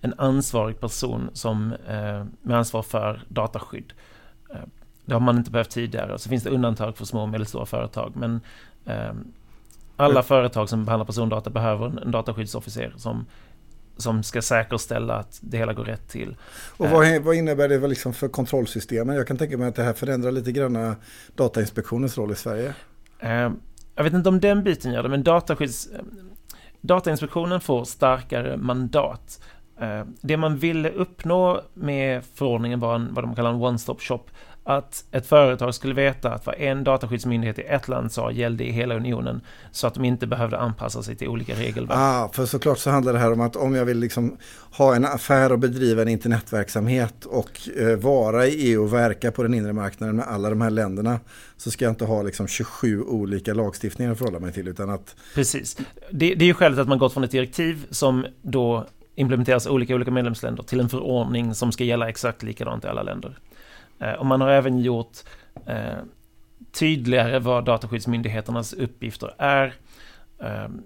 en 0.00 0.14
ansvarig 0.18 0.80
person 0.80 1.30
som, 1.32 1.72
eh, 1.72 2.24
med 2.42 2.58
ansvar 2.58 2.82
för 2.82 3.22
dataskydd. 3.28 3.92
Det 5.04 5.14
har 5.14 5.20
man 5.20 5.38
inte 5.38 5.50
behövt 5.50 5.70
tidigare. 5.70 6.18
Så 6.18 6.28
finns 6.28 6.42
det 6.42 6.50
undantag 6.50 6.96
för 6.96 7.04
små 7.04 7.22
och 7.22 7.28
medelstora 7.28 7.66
företag. 7.66 8.12
Men 8.16 8.40
alla 9.96 10.22
företag 10.22 10.68
som 10.68 10.84
behandlar 10.84 11.06
persondata 11.06 11.50
behöver 11.50 11.86
en 12.02 12.10
dataskyddsofficer 12.10 12.92
som 12.96 13.26
som 13.98 14.22
ska 14.22 14.42
säkerställa 14.42 15.14
att 15.14 15.38
det 15.40 15.58
hela 15.58 15.72
går 15.72 15.84
rätt 15.84 16.08
till. 16.08 16.36
Och 16.76 16.88
vad, 16.88 17.22
vad 17.22 17.34
innebär 17.34 17.68
det 17.68 17.88
liksom 17.88 18.14
för 18.14 18.28
kontrollsystemen? 18.28 19.16
Jag 19.16 19.26
kan 19.26 19.36
tänka 19.36 19.58
mig 19.58 19.68
att 19.68 19.74
det 19.74 19.82
här 19.82 19.92
förändrar 19.92 20.32
lite 20.32 20.52
grann 20.52 20.94
Datainspektionens 21.34 22.18
roll 22.18 22.32
i 22.32 22.34
Sverige. 22.34 22.74
Eh, 23.20 23.50
jag 23.94 24.04
vet 24.04 24.12
inte 24.12 24.28
om 24.28 24.40
den 24.40 24.64
biten 24.64 24.92
gör 24.92 25.02
det, 25.02 25.08
men 25.08 25.22
dataskydds... 25.22 25.88
Datainspektionen 26.80 27.60
får 27.60 27.84
starkare 27.84 28.56
mandat. 28.56 29.40
Eh, 29.80 30.04
det 30.20 30.36
man 30.36 30.58
ville 30.58 30.90
uppnå 30.90 31.62
med 31.74 32.24
förordningen 32.34 32.80
var 32.80 32.94
en, 32.94 33.14
vad 33.14 33.24
de 33.24 33.34
kallar 33.34 33.50
en 33.50 33.56
one-stop 33.56 33.98
shop 33.98 34.24
att 34.68 35.04
ett 35.10 35.26
företag 35.26 35.74
skulle 35.74 35.94
veta 35.94 36.32
att 36.32 36.46
vad 36.46 36.54
en 36.58 36.84
dataskyddsmyndighet 36.84 37.58
i 37.58 37.62
ett 37.62 37.88
land 37.88 38.12
sa 38.12 38.30
gällde 38.30 38.64
i 38.64 38.72
hela 38.72 38.96
unionen 38.96 39.40
så 39.70 39.86
att 39.86 39.94
de 39.94 40.04
inte 40.04 40.26
behövde 40.26 40.58
anpassa 40.58 41.02
sig 41.02 41.16
till 41.16 41.28
olika 41.28 41.54
regelverk. 41.54 41.98
Ah, 41.98 42.30
för 42.32 42.46
såklart 42.46 42.78
så 42.78 42.90
handlar 42.90 43.12
det 43.12 43.18
här 43.18 43.32
om 43.32 43.40
att 43.40 43.56
om 43.56 43.74
jag 43.74 43.84
vill 43.84 43.98
liksom 43.98 44.36
ha 44.76 44.94
en 44.94 45.04
affär 45.04 45.52
och 45.52 45.58
bedriva 45.58 46.02
en 46.02 46.08
internetverksamhet 46.08 47.24
och 47.24 47.68
eh, 47.76 47.96
vara 47.96 48.46
i 48.46 48.50
EU 48.50 48.82
och 48.82 48.92
verka 48.92 49.32
på 49.32 49.42
den 49.42 49.54
inre 49.54 49.72
marknaden 49.72 50.16
med 50.16 50.26
alla 50.26 50.50
de 50.50 50.60
här 50.60 50.70
länderna 50.70 51.20
så 51.56 51.70
ska 51.70 51.84
jag 51.84 51.92
inte 51.92 52.04
ha 52.04 52.22
liksom 52.22 52.46
27 52.46 53.02
olika 53.02 53.54
lagstiftningar 53.54 54.12
att 54.12 54.18
förhålla 54.18 54.38
mig 54.38 54.52
till 54.52 54.68
utan 54.68 54.90
att... 54.90 55.16
Precis. 55.34 55.76
Det, 56.10 56.34
det 56.34 56.44
är 56.44 56.46
ju 56.46 56.54
skälet 56.54 56.78
att 56.78 56.88
man 56.88 56.98
gått 56.98 57.12
från 57.12 57.24
ett 57.24 57.30
direktiv 57.30 57.86
som 57.90 58.26
då 58.42 58.86
implementeras 59.14 59.66
olika 59.66 59.94
olika 59.94 60.10
medlemsländer 60.10 60.62
till 60.62 60.80
en 60.80 60.88
förordning 60.88 61.54
som 61.54 61.72
ska 61.72 61.84
gälla 61.84 62.08
exakt 62.08 62.42
likadant 62.42 62.84
i 62.84 62.88
alla 62.88 63.02
länder. 63.02 63.38
Eh, 64.00 64.12
och 64.12 64.26
man 64.26 64.40
har 64.40 64.48
även 64.48 64.78
gjort 64.78 65.16
eh, 65.66 65.98
tydligare 66.72 67.38
vad 67.38 67.64
dataskyddsmyndigheternas 67.64 68.72
uppgifter 68.72 69.34
är. 69.38 69.74
Ehm, 70.42 70.82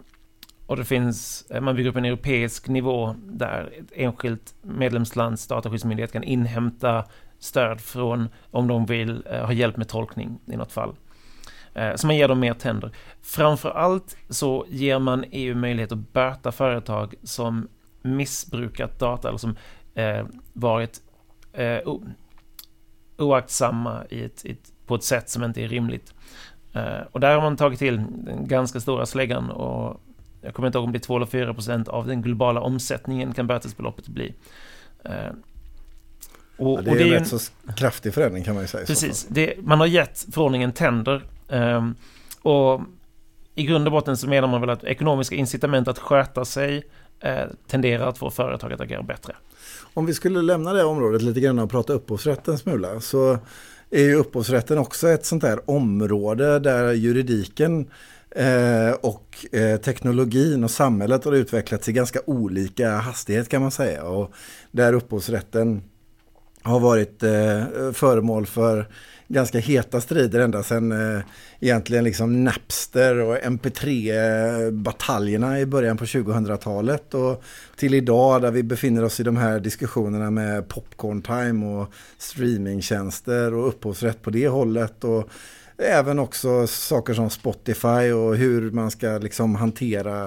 och 0.66 0.76
det 0.76 0.84
finns, 0.84 1.46
eh, 1.50 1.60
man 1.60 1.76
bygger 1.76 1.90
upp 1.90 1.96
en 1.96 2.04
europeisk 2.04 2.68
nivå 2.68 3.14
där 3.24 3.72
ett 3.78 3.92
enskilt 3.92 4.54
medlemslands 4.62 5.46
dataskyddsmyndighet 5.46 6.12
kan 6.12 6.22
inhämta 6.22 7.04
stöd 7.38 7.80
från 7.80 8.28
om 8.50 8.68
de 8.68 8.86
vill 8.86 9.22
ha 9.26 9.52
hjälp 9.52 9.76
med 9.76 9.88
tolkning 9.88 10.38
i 10.46 10.56
något 10.56 10.72
fall. 10.72 10.94
Så 11.96 12.06
man 12.06 12.16
ger 12.16 12.28
dem 12.28 12.40
mer 12.40 12.54
tänder. 12.54 12.90
Framförallt 13.22 14.16
så 14.28 14.66
ger 14.68 14.98
man 14.98 15.24
EU 15.30 15.54
möjlighet 15.54 15.92
att 15.92 16.12
böta 16.12 16.52
företag 16.52 17.14
som 17.22 17.68
missbrukat 18.02 18.98
data 18.98 19.28
eller 19.28 19.38
som 19.38 19.56
eh, 19.94 20.26
varit 20.52 21.00
eh, 21.52 21.78
oaktsamma 23.16 24.04
i 24.10 24.24
ett, 24.24 24.44
ett, 24.44 24.72
på 24.86 24.94
ett 24.94 25.04
sätt 25.04 25.30
som 25.30 25.44
inte 25.44 25.62
är 25.62 25.68
rimligt. 25.68 26.14
Uh, 26.76 27.06
och 27.12 27.20
där 27.20 27.34
har 27.34 27.42
man 27.42 27.56
tagit 27.56 27.78
till 27.78 27.96
den 27.96 28.48
ganska 28.48 28.80
stora 28.80 29.06
släggan 29.06 29.50
och 29.50 30.00
jag 30.40 30.54
kommer 30.54 30.66
inte 30.66 30.78
ihåg 30.78 30.84
om 30.84 30.92
det 30.92 30.98
är 30.98 31.00
2 31.00 31.16
eller 31.16 31.26
4 31.26 31.54
procent 31.54 31.88
av 31.88 32.06
den 32.06 32.22
globala 32.22 32.60
omsättningen 32.60 33.34
kan 33.34 33.46
bötesbeloppet 33.46 34.08
bli. 34.08 34.34
Uh, 35.06 35.12
och, 36.56 36.78
ja, 36.78 36.82
det 36.82 36.90
är, 36.90 36.92
och 36.92 36.96
det 36.96 37.02
är 37.02 37.06
en 37.06 37.12
rätt 37.12 37.28
så 37.28 37.38
kraftig 37.76 38.14
förändring 38.14 38.44
kan 38.44 38.54
man 38.54 38.64
ju 38.64 38.68
säga. 38.68 38.86
Precis, 38.86 39.26
det, 39.30 39.54
man 39.62 39.80
har 39.80 39.86
gett 39.86 40.26
förordningen 40.32 40.72
tänder. 40.72 41.22
Um, 41.48 41.94
och 42.42 42.80
i 43.54 43.64
grund 43.64 43.86
och 43.86 43.92
botten 43.92 44.16
så 44.16 44.28
menar 44.28 44.48
man 44.48 44.60
väl 44.60 44.70
att 44.70 44.84
ekonomiska 44.84 45.36
incitament 45.36 45.88
att 45.88 45.98
sköta 45.98 46.44
sig 46.44 46.82
Eh, 47.22 47.44
tenderar 47.66 48.08
att 48.08 48.18
få 48.18 48.30
företag 48.30 48.72
att 48.72 48.80
agera 48.80 49.02
bättre. 49.02 49.36
Om 49.94 50.06
vi 50.06 50.14
skulle 50.14 50.42
lämna 50.42 50.72
det 50.72 50.84
området 50.84 51.22
lite 51.22 51.40
grann 51.40 51.58
och 51.58 51.70
prata 51.70 51.92
upphovsrätt 51.92 52.48
en 52.48 52.58
smula 52.58 53.00
så 53.00 53.38
är 53.90 54.02
ju 54.02 54.14
upphovsrätten 54.14 54.78
också 54.78 55.08
ett 55.08 55.26
sånt 55.26 55.42
här 55.42 55.70
område 55.70 56.58
där 56.58 56.92
juridiken 56.92 57.90
eh, 58.30 58.92
och 59.00 59.46
eh, 59.52 59.76
teknologin 59.76 60.64
och 60.64 60.70
samhället 60.70 61.24
har 61.24 61.32
utvecklats 61.32 61.88
i 61.88 61.92
ganska 61.92 62.20
olika 62.26 62.90
hastighet 62.90 63.48
kan 63.48 63.62
man 63.62 63.70
säga. 63.70 64.04
Och 64.04 64.32
där 64.70 64.92
upphovsrätten 64.92 65.82
har 66.62 66.80
varit 66.80 67.22
eh, 67.22 67.92
föremål 67.92 68.46
för 68.46 68.88
ganska 69.32 69.58
heta 69.58 70.00
strider 70.00 70.40
ända 70.40 70.62
sedan 70.62 70.92
eh, 70.92 71.20
egentligen 71.60 72.04
liksom 72.04 72.44
Napster 72.44 73.18
och 73.18 73.36
MP3-bataljerna 73.36 75.60
i 75.60 75.66
början 75.66 75.96
på 75.96 76.04
2000-talet 76.04 77.14
och 77.14 77.42
till 77.76 77.94
idag 77.94 78.42
där 78.42 78.50
vi 78.50 78.62
befinner 78.62 79.04
oss 79.04 79.20
i 79.20 79.22
de 79.22 79.36
här 79.36 79.60
diskussionerna 79.60 80.30
med 80.30 80.68
popcorn 80.68 81.22
time 81.22 81.66
och 81.66 81.92
streamingtjänster 82.18 83.54
och 83.54 83.68
upphovsrätt 83.68 84.22
på 84.22 84.30
det 84.30 84.48
hållet 84.48 85.04
och 85.04 85.28
även 85.78 86.18
också 86.18 86.66
saker 86.66 87.14
som 87.14 87.30
Spotify 87.30 88.12
och 88.12 88.36
hur 88.36 88.70
man 88.70 88.90
ska 88.90 89.18
liksom 89.18 89.54
hantera 89.54 90.24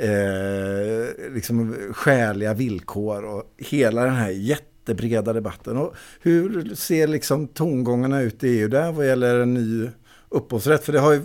eh, 0.00 1.32
liksom 1.34 1.76
skäliga 1.92 2.54
villkor 2.54 3.24
och 3.24 3.42
hela 3.58 4.04
den 4.04 4.14
här 4.14 4.30
jätte 4.30 4.73
jättebreda 4.84 5.32
debatten. 5.32 5.76
Och 5.76 5.94
hur 6.20 6.74
ser 6.74 7.06
liksom 7.06 7.48
tongångarna 7.48 8.20
ut 8.20 8.44
i 8.44 8.48
EU 8.48 8.68
där 8.68 8.92
vad 8.92 9.06
gäller 9.06 9.40
en 9.40 9.54
ny 9.54 9.88
upphovsrätt? 10.28 10.84
För 10.84 10.92
det 10.92 11.00
har 11.00 11.12
ju, 11.12 11.22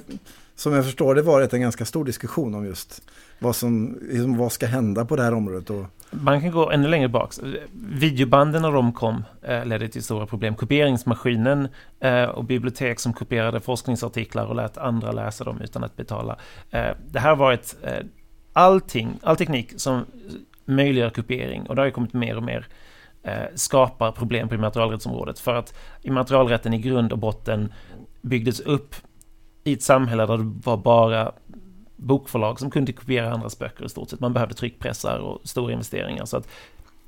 som 0.55 0.73
jag 0.73 0.85
förstår 0.85 1.15
det, 1.15 1.21
varit 1.21 1.53
en 1.53 1.61
ganska 1.61 1.85
stor 1.85 2.05
diskussion 2.05 2.55
om 2.55 2.65
just 2.65 3.01
vad 3.39 3.55
som 3.55 3.99
liksom, 4.01 4.37
vad 4.37 4.51
ska 4.51 4.65
hända 4.65 5.05
på 5.05 5.15
det 5.15 5.23
här 5.23 5.33
området. 5.33 5.69
Och... 5.69 5.85
Man 6.11 6.41
kan 6.41 6.51
gå 6.51 6.71
ännu 6.71 6.87
längre 6.87 7.07
bak. 7.07 7.33
Videobanden 7.73 8.61
när 8.61 8.71
de 8.71 8.93
kom 8.93 9.23
eh, 9.41 9.65
ledde 9.65 9.87
till 9.87 10.03
stora 10.03 10.25
problem. 10.25 10.55
Kopieringsmaskinen 10.55 11.67
eh, 11.99 12.23
och 12.23 12.43
bibliotek 12.43 12.99
som 12.99 13.13
kopierade 13.13 13.59
forskningsartiklar 13.59 14.45
och 14.45 14.55
lät 14.55 14.77
andra 14.77 15.11
läsa 15.11 15.43
dem 15.43 15.61
utan 15.61 15.83
att 15.83 15.95
betala. 15.95 16.37
Eh, 16.71 16.91
det 17.11 17.19
här 17.19 17.29
har 17.29 17.35
varit 17.35 17.75
eh, 17.83 18.05
allting, 18.53 19.19
all 19.23 19.37
teknik 19.37 19.73
som 19.77 20.05
möjliggör 20.65 21.09
kopiering 21.09 21.67
och 21.67 21.75
det 21.75 21.81
har 21.81 21.85
ju 21.85 21.91
kommit 21.91 22.13
mer 22.13 22.37
och 22.37 22.43
mer 22.43 22.67
Eh, 23.29 23.48
skapar 23.55 24.12
problem 24.12 24.50
på 24.50 24.55
immaterialrättsområdet. 24.55 25.39
För 25.39 25.55
att 25.55 25.74
immaterialrätten 26.01 26.74
i 26.74 26.77
grund 26.77 27.12
och 27.12 27.17
botten 27.17 27.74
byggdes 28.21 28.59
upp 28.59 28.95
i 29.63 29.74
ett 29.74 29.83
samhälle 29.83 30.25
där 30.25 30.38
det 30.38 30.51
var 30.65 30.77
bara 30.77 31.31
bokförlag 31.95 32.59
som 32.59 32.71
kunde 32.71 32.93
kopiera 32.93 33.33
andras 33.33 33.59
böcker 33.59 33.86
i 33.86 33.89
stort 33.89 34.09
sett. 34.09 34.19
Man 34.19 34.33
behövde 34.33 34.55
tryckpressar 34.55 35.17
och 35.17 35.41
stora 35.43 35.74
investeringar. 35.74 36.25
Så 36.25 36.38
att 36.38 36.48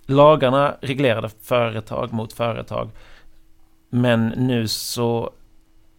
lagarna 0.06 0.76
reglerade 0.82 1.30
företag 1.30 2.14
mot 2.14 2.34
företag. 2.34 2.90
Men 3.90 4.28
nu 4.28 4.68
så 4.68 5.32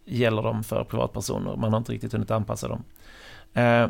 gäller 0.05 0.41
de 0.41 0.63
för 0.63 0.83
privatpersoner. 0.83 1.55
Man 1.55 1.73
har 1.73 1.77
inte 1.77 1.91
riktigt 1.91 2.13
hunnit 2.13 2.31
anpassa 2.31 2.67
dem. 2.67 2.83
Eh, 3.53 3.87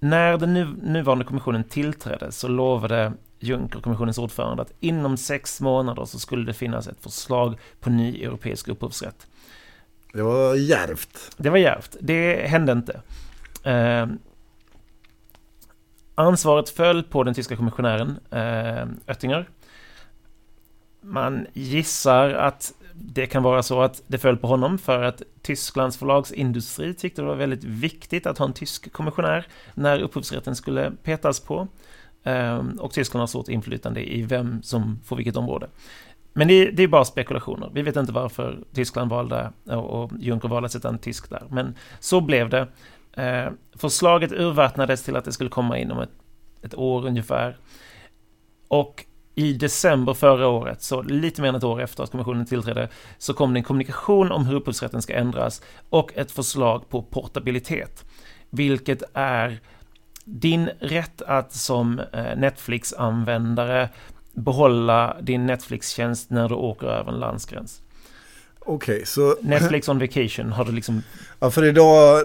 när 0.00 0.38
den 0.38 0.54
nu, 0.54 0.76
nuvarande 0.82 1.24
kommissionen 1.24 1.64
tillträdde 1.64 2.32
så 2.32 2.48
lovade 2.48 3.12
Juncker, 3.44 3.80
kommissionens 3.80 4.18
ordförande, 4.18 4.62
att 4.62 4.72
inom 4.80 5.16
sex 5.16 5.60
månader 5.60 6.04
så 6.04 6.18
skulle 6.18 6.46
det 6.46 6.52
finnas 6.52 6.88
ett 6.88 7.00
förslag 7.00 7.58
på 7.80 7.90
ny 7.90 8.24
europeisk 8.24 8.68
upphovsrätt. 8.68 9.26
Det 10.12 10.22
var 10.22 10.54
järvt. 10.54 11.30
Det 11.36 11.50
var 11.50 11.58
järvt. 11.58 11.96
Det 12.00 12.48
hände 12.48 12.72
inte. 12.72 13.00
Eh, 13.64 14.06
ansvaret 16.14 16.68
föll 16.68 17.02
på 17.02 17.22
den 17.22 17.34
tyska 17.34 17.56
kommissionären 17.56 18.18
eh, 18.30 18.86
Oettinger. 19.08 19.48
Man 21.00 21.46
gissar 21.52 22.30
att 22.30 22.72
det 22.94 23.26
kan 23.26 23.42
vara 23.42 23.62
så 23.62 23.82
att 23.82 24.02
det 24.06 24.18
föll 24.18 24.36
på 24.36 24.46
honom 24.46 24.78
för 24.78 25.02
att 25.02 25.22
Tysklands 25.42 25.96
förlagsindustri 25.96 26.94
tyckte 26.94 27.22
det 27.22 27.28
var 27.28 27.34
väldigt 27.34 27.64
viktigt 27.64 28.26
att 28.26 28.38
ha 28.38 28.46
en 28.46 28.52
tysk 28.52 28.92
kommissionär 28.92 29.46
när 29.74 30.00
upphovsrätten 30.00 30.56
skulle 30.56 30.92
petas 31.02 31.40
på. 31.40 31.68
Ehm, 32.24 32.78
och 32.80 32.92
Tyskland 32.92 33.20
har 33.20 33.26
stort 33.26 33.48
inflytande 33.48 34.14
i 34.14 34.22
vem 34.22 34.62
som 34.62 35.00
får 35.04 35.16
vilket 35.16 35.36
område. 35.36 35.68
Men 36.32 36.48
det, 36.48 36.70
det 36.70 36.82
är 36.82 36.88
bara 36.88 37.04
spekulationer. 37.04 37.70
Vi 37.74 37.82
vet 37.82 37.96
inte 37.96 38.12
varför 38.12 38.58
Tyskland 38.74 39.10
valde 39.10 39.52
och 39.64 40.12
Juncker 40.18 40.48
valde 40.48 40.66
att 40.66 40.72
sätta 40.72 40.88
en 40.88 40.98
tysk 40.98 41.30
där. 41.30 41.42
Men 41.50 41.74
så 42.00 42.20
blev 42.20 42.48
det. 42.48 42.68
Ehm, 43.12 43.56
förslaget 43.74 44.32
urvattnades 44.32 45.02
till 45.02 45.16
att 45.16 45.24
det 45.24 45.32
skulle 45.32 45.50
komma 45.50 45.78
inom 45.78 46.00
ett, 46.00 46.10
ett 46.62 46.74
år 46.74 47.06
ungefär. 47.06 47.56
Och 48.68 49.04
i 49.34 49.52
december 49.52 50.14
förra 50.14 50.48
året, 50.48 50.82
så 50.82 51.02
lite 51.02 51.42
mer 51.42 51.48
än 51.48 51.54
ett 51.54 51.64
år 51.64 51.80
efter 51.80 52.02
att 52.02 52.10
kommissionen 52.10 52.46
tillträdde, 52.46 52.88
så 53.18 53.34
kom 53.34 53.54
det 53.54 53.58
en 53.58 53.64
kommunikation 53.64 54.32
om 54.32 54.46
hur 54.46 54.56
upphovsrätten 54.56 55.02
ska 55.02 55.14
ändras 55.14 55.62
och 55.90 56.12
ett 56.14 56.32
förslag 56.32 56.88
på 56.88 57.02
portabilitet, 57.02 58.04
vilket 58.50 59.02
är 59.14 59.60
din 60.24 60.70
rätt 60.80 61.22
att 61.22 61.52
som 61.52 61.98
eh, 61.98 62.36
Netflix-användare 62.36 63.88
behålla 64.32 65.16
din 65.20 65.46
Netflix-tjänst 65.46 66.30
när 66.30 66.48
du 66.48 66.54
åker 66.54 66.86
över 66.86 67.12
en 67.12 67.18
landsgräns. 67.18 67.80
Okej, 68.66 68.94
okay, 68.94 69.06
så... 69.06 69.36
Netflix 69.40 69.88
on 69.88 69.98
vacation 69.98 70.52
har 70.52 70.64
du 70.64 70.72
liksom... 70.72 71.02
Ja, 71.40 71.50
för 71.50 71.64
idag 71.64 72.22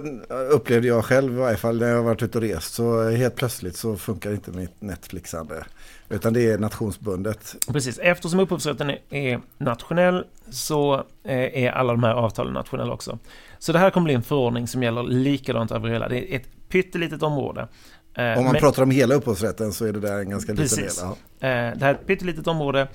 upplevde 0.51 0.88
jag 0.88 1.06
själv 1.06 1.34
i 1.34 1.38
varje 1.38 1.58
fall 1.58 1.79
när 1.79 1.88
jag 1.88 2.03
varit 2.03 2.24
ute 2.24 2.38
och 2.38 2.44
rest 2.44 2.74
så 2.74 3.10
helt 3.10 3.36
plötsligt 3.36 3.75
så 3.75 3.98
funkar 3.98 4.32
inte 4.32 4.51
mitt 4.51 4.82
Netflixande. 4.82 5.63
Utan 6.10 6.34
det 6.34 6.51
är 6.51 6.58
nationsbundet. 6.58 7.56
Precis, 7.68 8.00
eftersom 8.00 8.39
upphovsrätten 8.39 8.91
är 9.10 9.41
nationell 9.58 10.25
så 10.50 10.94
eh, 11.24 11.63
är 11.63 11.72
alla 11.72 11.94
de 11.94 12.03
här 12.03 12.13
avtalen 12.13 12.53
nationella 12.53 12.94
också. 12.94 13.20
Så 13.60 13.72
det 13.72 13.79
här 13.79 13.89
kommer 13.89 14.06
bli 14.06 14.13
en 14.13 14.24
förordning 14.24 14.68
som 14.68 14.84
gäller 14.84 15.03
likadant 15.03 15.72
över 15.72 15.89
hela. 15.89 16.08
Det 16.08 16.34
är 16.34 16.36
ett 16.36 16.48
pyttelitet 16.69 17.23
område. 17.23 17.67
Eh, 18.13 18.38
om 18.38 18.43
man 18.43 18.51
Men, 18.53 18.61
pratar 18.61 18.83
om 18.83 18.91
hela 18.91 19.15
upphovsrätten 19.15 19.73
så 19.73 19.85
är 19.85 19.93
det 19.93 19.99
där 19.99 20.19
en 20.19 20.29
ganska 20.29 20.53
liten 20.53 20.77
del. 20.77 20.91
Ja. 21.01 21.11
Eh, 21.47 21.77
det 21.77 21.85
här 21.85 21.89
är 21.89 21.93
ett 21.93 22.07
pyttelitet 22.07 22.47
område. 22.47 22.88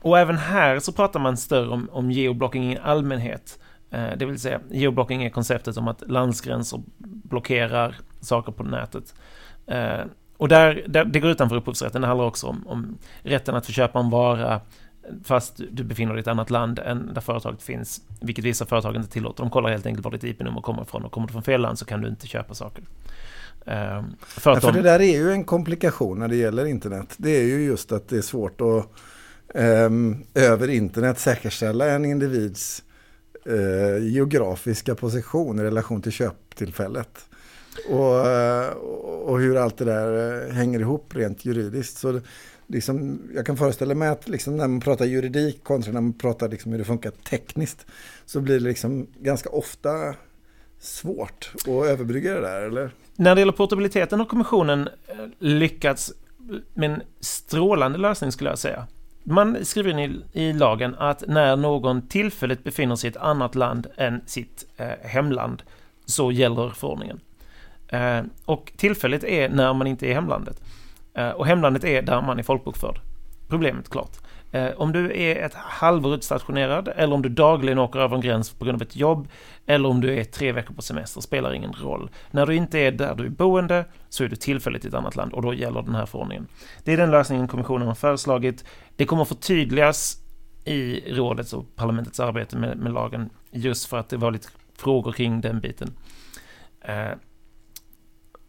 Och 0.00 0.18
även 0.18 0.36
här 0.36 0.78
så 0.78 0.92
pratar 0.92 1.20
man 1.20 1.36
större 1.36 1.68
om, 1.68 1.88
om 1.92 2.10
geoblocking 2.10 2.72
i 2.72 2.78
allmänhet. 2.78 3.58
Det 3.90 4.26
vill 4.26 4.40
säga, 4.40 4.60
geoblocking 4.70 5.24
är 5.24 5.30
konceptet 5.30 5.76
om 5.76 5.88
att 5.88 6.02
landsgränser 6.10 6.82
blockerar 6.98 7.96
saker 8.20 8.52
på 8.52 8.62
nätet. 8.62 9.14
Och 10.36 10.48
där, 10.48 10.84
där, 10.88 11.04
det 11.04 11.20
går 11.20 11.30
utanför 11.30 11.56
upphovsrätten. 11.56 12.00
Det 12.02 12.06
handlar 12.08 12.26
också 12.26 12.46
om, 12.46 12.66
om 12.66 12.98
rätten 13.22 13.54
att 13.54 13.66
få 13.66 13.72
köpa 13.72 13.98
en 13.98 14.10
vara 14.10 14.60
fast 15.24 15.60
du 15.70 15.84
befinner 15.84 16.12
dig 16.12 16.18
i 16.18 16.20
ett 16.20 16.28
annat 16.28 16.50
land 16.50 16.78
än 16.78 17.14
där 17.14 17.20
företaget 17.20 17.62
finns, 17.62 18.00
vilket 18.20 18.44
vissa 18.44 18.66
företag 18.66 18.96
inte 18.96 19.10
tillåter. 19.10 19.42
De 19.42 19.50
kollar 19.50 19.70
helt 19.70 19.86
enkelt 19.86 20.04
var 20.04 20.12
ditt 20.12 20.24
IP-nummer 20.24 20.60
kommer 20.60 20.82
ifrån 20.82 21.04
och 21.04 21.12
kommer 21.12 21.26
du 21.26 21.32
från 21.32 21.42
fel 21.42 21.60
land 21.60 21.78
så 21.78 21.84
kan 21.84 22.00
du 22.00 22.08
inte 22.08 22.26
köpa 22.26 22.54
saker. 22.54 22.84
Ehm, 23.66 24.04
för, 24.20 24.50
ja, 24.50 24.60
för 24.60 24.72
de... 24.72 24.76
det 24.76 24.82
där 24.82 25.00
är 25.00 25.16
ju 25.16 25.32
en 25.32 25.44
komplikation 25.44 26.18
när 26.18 26.28
det 26.28 26.36
gäller 26.36 26.64
internet. 26.64 27.14
Det 27.16 27.30
är 27.30 27.44
ju 27.44 27.64
just 27.64 27.92
att 27.92 28.08
det 28.08 28.16
är 28.16 28.22
svårt 28.22 28.60
att 28.60 28.88
um, 29.54 30.24
över 30.34 30.70
internet 30.70 31.18
säkerställa 31.18 31.86
en 31.86 32.04
individs 32.04 32.82
uh, 33.50 33.98
geografiska 33.98 34.94
position 34.94 35.58
i 35.58 35.62
relation 35.62 36.02
till 36.02 36.12
köptillfället. 36.12 37.28
Och, 37.88 38.26
eh, 38.26 38.70
och 39.24 39.40
hur 39.40 39.56
allt 39.56 39.76
det 39.76 39.84
där 39.84 40.46
eh, 40.46 40.54
hänger 40.54 40.80
ihop 40.80 41.16
rent 41.16 41.44
juridiskt. 41.44 41.96
Så 41.96 42.20
liksom, 42.66 43.20
jag 43.34 43.46
kan 43.46 43.56
föreställa 43.56 43.94
mig 43.94 44.08
att 44.08 44.28
liksom 44.28 44.56
när 44.56 44.68
man 44.68 44.80
pratar 44.80 45.04
juridik 45.04 45.64
kontra 45.64 45.92
när 45.92 46.00
man 46.00 46.12
pratar 46.12 46.48
liksom 46.48 46.72
hur 46.72 46.78
det 46.78 46.84
funkar 46.84 47.10
tekniskt 47.10 47.86
så 48.26 48.40
blir 48.40 48.54
det 48.60 48.64
liksom 48.64 49.06
ganska 49.20 49.48
ofta 49.48 50.14
svårt 50.78 51.52
att 51.54 51.68
överbrygga 51.68 52.34
det 52.34 52.40
där, 52.40 52.62
eller? 52.62 52.90
När 53.16 53.34
det 53.34 53.40
gäller 53.40 53.52
portabiliteten 53.52 54.18
har 54.18 54.26
kommissionen 54.26 54.88
eh, 55.06 55.16
lyckats 55.38 56.12
med 56.74 56.90
en 56.90 57.02
strålande 57.20 57.98
lösning 57.98 58.32
skulle 58.32 58.50
jag 58.50 58.58
säga. 58.58 58.86
Man 59.22 59.64
skriver 59.64 59.90
in 59.90 59.98
i, 59.98 60.22
i 60.32 60.52
lagen 60.52 60.94
att 60.98 61.24
när 61.28 61.56
någon 61.56 62.08
tillfälligt 62.08 62.64
befinner 62.64 62.96
sig 62.96 63.08
i 63.08 63.10
ett 63.10 63.16
annat 63.16 63.54
land 63.54 63.86
än 63.96 64.20
sitt 64.26 64.66
eh, 64.76 64.88
hemland 65.02 65.62
så 66.04 66.32
gäller 66.32 66.70
förordningen. 66.70 67.20
Eh, 67.88 68.22
och 68.44 68.72
tillfälligt 68.76 69.24
är 69.24 69.48
när 69.48 69.74
man 69.74 69.86
inte 69.86 70.06
är 70.06 70.10
i 70.10 70.14
hemlandet. 70.14 70.60
Eh, 71.14 71.30
och 71.30 71.46
hemlandet 71.46 71.84
är 71.84 72.02
där 72.02 72.22
man 72.22 72.38
är 72.38 72.42
folkbokförd. 72.42 73.00
Problemet 73.48 73.90
klart. 73.90 74.16
Eh, 74.52 74.70
om 74.76 74.92
du 74.92 75.22
är 75.22 75.36
ett 75.36 75.54
halvår 75.54 76.14
utstationerad 76.14 76.88
eller 76.96 77.14
om 77.14 77.22
du 77.22 77.28
dagligen 77.28 77.78
åker 77.78 77.98
över 77.98 78.16
en 78.16 78.20
gräns 78.20 78.50
på 78.50 78.64
grund 78.64 78.76
av 78.76 78.82
ett 78.82 78.96
jobb 78.96 79.28
eller 79.66 79.88
om 79.88 80.00
du 80.00 80.18
är 80.18 80.24
tre 80.24 80.52
veckor 80.52 80.74
på 80.74 80.82
semester 80.82 81.20
spelar 81.20 81.54
ingen 81.54 81.72
roll. 81.72 82.10
När 82.30 82.46
du 82.46 82.54
inte 82.54 82.78
är 82.78 82.92
där 82.92 83.14
du 83.14 83.24
är 83.24 83.28
boende 83.28 83.84
så 84.08 84.24
är 84.24 84.28
du 84.28 84.36
tillfälligt 84.36 84.84
i 84.84 84.88
ett 84.88 84.94
annat 84.94 85.16
land 85.16 85.32
och 85.32 85.42
då 85.42 85.54
gäller 85.54 85.82
den 85.82 85.94
här 85.94 86.06
förordningen. 86.06 86.46
Det 86.84 86.92
är 86.92 86.96
den 86.96 87.10
lösningen 87.10 87.48
kommissionen 87.48 87.88
har 87.88 87.94
föreslagit. 87.94 88.64
Det 88.96 89.06
kommer 89.06 89.24
förtydligas 89.24 90.16
i 90.64 91.00
rådets 91.14 91.52
och 91.52 91.76
parlamentets 91.76 92.20
arbete 92.20 92.56
med, 92.56 92.78
med 92.78 92.92
lagen 92.92 93.30
just 93.50 93.86
för 93.86 93.98
att 93.98 94.08
det 94.08 94.16
var 94.16 94.30
lite 94.30 94.48
frågor 94.76 95.12
kring 95.12 95.40
den 95.40 95.60
biten. 95.60 95.92
Eh, 96.80 97.12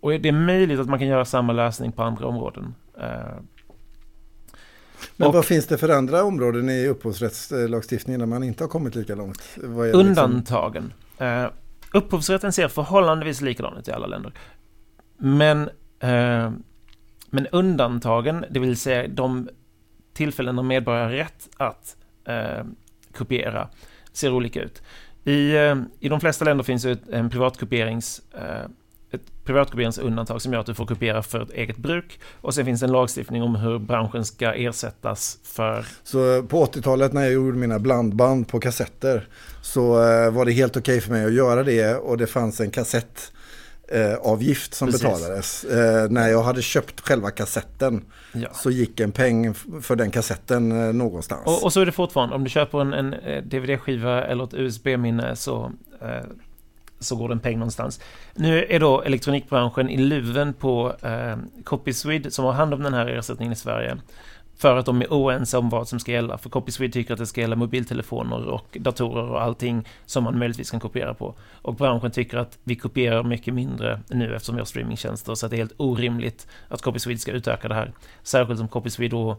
och 0.05 0.11
det 0.11 0.29
är 0.29 0.33
möjligt 0.33 0.79
att 0.79 0.89
man 0.89 0.99
kan 0.99 1.07
göra 1.07 1.25
samma 1.25 1.53
lösning 1.53 1.91
på 1.91 2.03
andra 2.03 2.27
områden. 2.27 2.75
Eh, 2.97 3.07
Men 5.15 5.27
och, 5.27 5.33
vad 5.33 5.45
finns 5.45 5.67
det 5.67 5.77
för 5.77 5.89
andra 5.89 6.23
områden 6.23 6.69
i 6.69 6.87
upphovsrättslagstiftningen 6.87 8.19
där 8.19 8.27
man 8.27 8.43
inte 8.43 8.63
har 8.63 8.69
kommit 8.69 8.95
lika 8.95 9.15
långt? 9.15 9.41
Liksom- 9.55 9.99
undantagen. 9.99 10.93
Liksom... 11.11 11.49
upphovsrätten 11.93 12.51
ser 12.51 12.67
förhållandevis 12.67 13.41
likadan 13.41 13.77
ut 13.77 13.87
i 13.87 13.91
alla 13.91 14.07
länder. 14.07 14.33
Men, 15.17 15.61
uh, 16.03 16.51
men 17.29 17.47
undantagen, 17.51 18.45
det 18.51 18.59
vill 18.59 18.77
säga 18.77 19.07
de 19.07 19.49
tillfällen 20.13 20.55
när 20.55 20.63
medborgare 20.63 21.03
har 21.03 21.11
rätt 21.11 21.49
att 21.57 21.97
kopiera, 23.17 23.69
ser 24.13 24.33
olika 24.33 24.61
ut. 24.61 24.81
I, 25.23 25.55
I 25.99 26.09
de 26.09 26.19
flesta 26.19 26.45
länder 26.45 26.63
finns 26.63 26.83
det 26.83 26.99
en 27.11 27.29
privatkopierings 27.29 28.21
ett 29.45 29.47
privatkoperingsundantag 29.47 30.41
som 30.41 30.53
gör 30.53 30.60
att 30.60 30.65
du 30.65 30.73
får 30.73 30.86
kopiera 30.86 31.23
för 31.23 31.41
ett 31.41 31.51
eget 31.51 31.77
bruk. 31.77 32.19
Och 32.41 32.53
sen 32.53 32.65
finns 32.65 32.79
det 32.79 32.86
en 32.86 32.91
lagstiftning 32.91 33.43
om 33.43 33.55
hur 33.55 33.79
branschen 33.79 34.25
ska 34.25 34.53
ersättas 34.53 35.38
för... 35.43 35.86
Så 36.03 36.43
på 36.43 36.65
80-talet 36.65 37.13
när 37.13 37.21
jag 37.21 37.34
gjorde 37.34 37.58
mina 37.58 37.79
blandband 37.79 38.47
på 38.47 38.60
kassetter 38.60 39.27
så 39.62 40.03
eh, 40.03 40.31
var 40.31 40.45
det 40.45 40.51
helt 40.51 40.77
okej 40.77 40.97
okay 40.97 41.01
för 41.01 41.12
mig 41.12 41.25
att 41.25 41.34
göra 41.34 41.63
det 41.63 41.95
och 41.95 42.17
det 42.17 42.27
fanns 42.27 42.60
en 42.60 42.71
kassett 42.71 43.31
eh, 43.88 44.13
avgift 44.13 44.73
som 44.73 44.88
Precis. 44.88 45.01
betalades. 45.01 45.63
Eh, 45.63 46.10
när 46.10 46.29
jag 46.29 46.43
hade 46.43 46.62
köpt 46.62 47.01
själva 47.01 47.31
kassetten 47.31 48.05
ja. 48.34 48.49
så 48.53 48.71
gick 48.71 48.99
en 48.99 49.12
peng 49.12 49.53
för 49.81 49.95
den 49.95 50.12
kassetten 50.12 50.71
eh, 50.71 50.93
någonstans. 50.93 51.45
Och, 51.45 51.63
och, 51.63 51.73
så 51.73 51.81
är 51.81 51.86
det 51.86 51.91
fortfarande. 51.91 52.36
Om 52.36 52.43
du 52.43 52.49
köper 52.49 52.81
en, 52.81 52.93
en 52.93 53.13
eh, 53.13 53.43
DVD-skiva 53.43 54.23
eller 54.23 54.43
ett 54.43 54.53
USB-minne 54.53 55.36
så 55.36 55.71
eh, 56.01 56.25
så 56.99 57.15
går 57.15 57.27
det 57.27 57.34
en 57.34 57.39
peng 57.39 57.60
någonstans. 57.60 57.99
Nu 58.34 58.65
är 58.69 58.79
då 58.79 59.01
elektronikbranschen 59.01 59.89
i 59.89 59.97
luven 59.97 60.53
på 60.53 60.93
eh, 61.01 61.38
Copyswede 61.63 62.31
som 62.31 62.45
har 62.45 62.53
hand 62.53 62.73
om 62.73 62.84
den 62.84 62.93
här 62.93 63.08
ersättningen 63.08 63.53
i 63.53 63.55
Sverige. 63.55 63.97
För 64.58 64.77
att 64.77 64.86
de 64.86 65.01
är 65.01 65.08
oense 65.08 65.58
om 65.58 65.69
vad 65.69 65.88
som 65.88 65.99
ska 65.99 66.12
gälla. 66.12 66.38
För 66.38 66.49
Copyswede 66.49 66.93
tycker 66.93 67.13
att 67.13 67.19
det 67.19 67.25
ska 67.25 67.41
gälla 67.41 67.55
mobiltelefoner 67.55 68.45
och 68.45 68.77
datorer 68.79 69.29
och 69.29 69.41
allting 69.41 69.88
som 70.05 70.23
man 70.23 70.39
möjligtvis 70.39 70.71
kan 70.71 70.79
kopiera 70.79 71.13
på. 71.13 71.36
Och 71.62 71.75
branschen 71.75 72.12
tycker 72.12 72.38
att 72.38 72.58
vi 72.63 72.75
kopierar 72.75 73.23
mycket 73.23 73.53
mindre 73.53 74.01
nu 74.08 74.36
eftersom 74.36 74.55
vi 74.55 74.62
har 74.62 74.65
streamingtjänster. 74.65 75.36
Så 75.36 75.45
att 75.45 75.49
det 75.49 75.55
är 75.55 75.58
helt 75.58 75.73
orimligt 75.77 76.47
att 76.67 76.81
Copyswede 76.81 77.19
ska 77.19 77.31
utöka 77.31 77.67
det 77.67 77.75
här. 77.75 77.91
Särskilt 78.23 78.60
som 78.60 78.67
Copyswede 78.67 79.15
då 79.15 79.38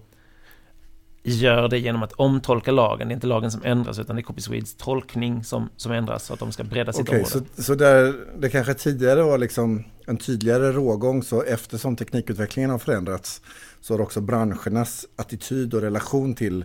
gör 1.31 1.69
det 1.69 1.79
genom 1.79 2.03
att 2.03 2.13
omtolka 2.13 2.73
lagen. 2.73 3.09
Det 3.09 3.13
är 3.13 3.15
inte 3.15 3.27
lagen 3.27 3.51
som 3.51 3.65
ändras 3.65 3.99
utan 3.99 4.17
det 4.17 4.21
är 4.21 4.25
Copyswedes 4.25 4.75
tolkning 4.75 5.45
som, 5.45 5.69
som 5.77 5.93
ändras 5.93 6.25
så 6.25 6.33
att 6.33 6.41
de 6.41 6.53
ska 6.53 6.65
bredda 6.65 6.93
sitt 6.93 7.09
okay, 7.09 7.19
område. 7.19 7.47
Så, 7.57 7.63
så 7.63 7.75
där 7.75 8.15
det 8.39 8.49
kanske 8.49 8.75
tidigare 8.75 9.23
var 9.23 9.39
liksom 9.39 9.85
en 10.07 10.17
tydligare 10.17 10.73
rågång 10.73 11.23
så 11.23 11.43
eftersom 11.43 11.97
teknikutvecklingen 11.97 12.71
har 12.71 12.79
förändrats 12.79 13.43
så 13.81 13.95
har 13.95 14.01
också 14.01 14.21
branschernas 14.21 15.07
attityd 15.17 15.75
och 15.75 15.81
relation 15.81 16.35
till 16.35 16.65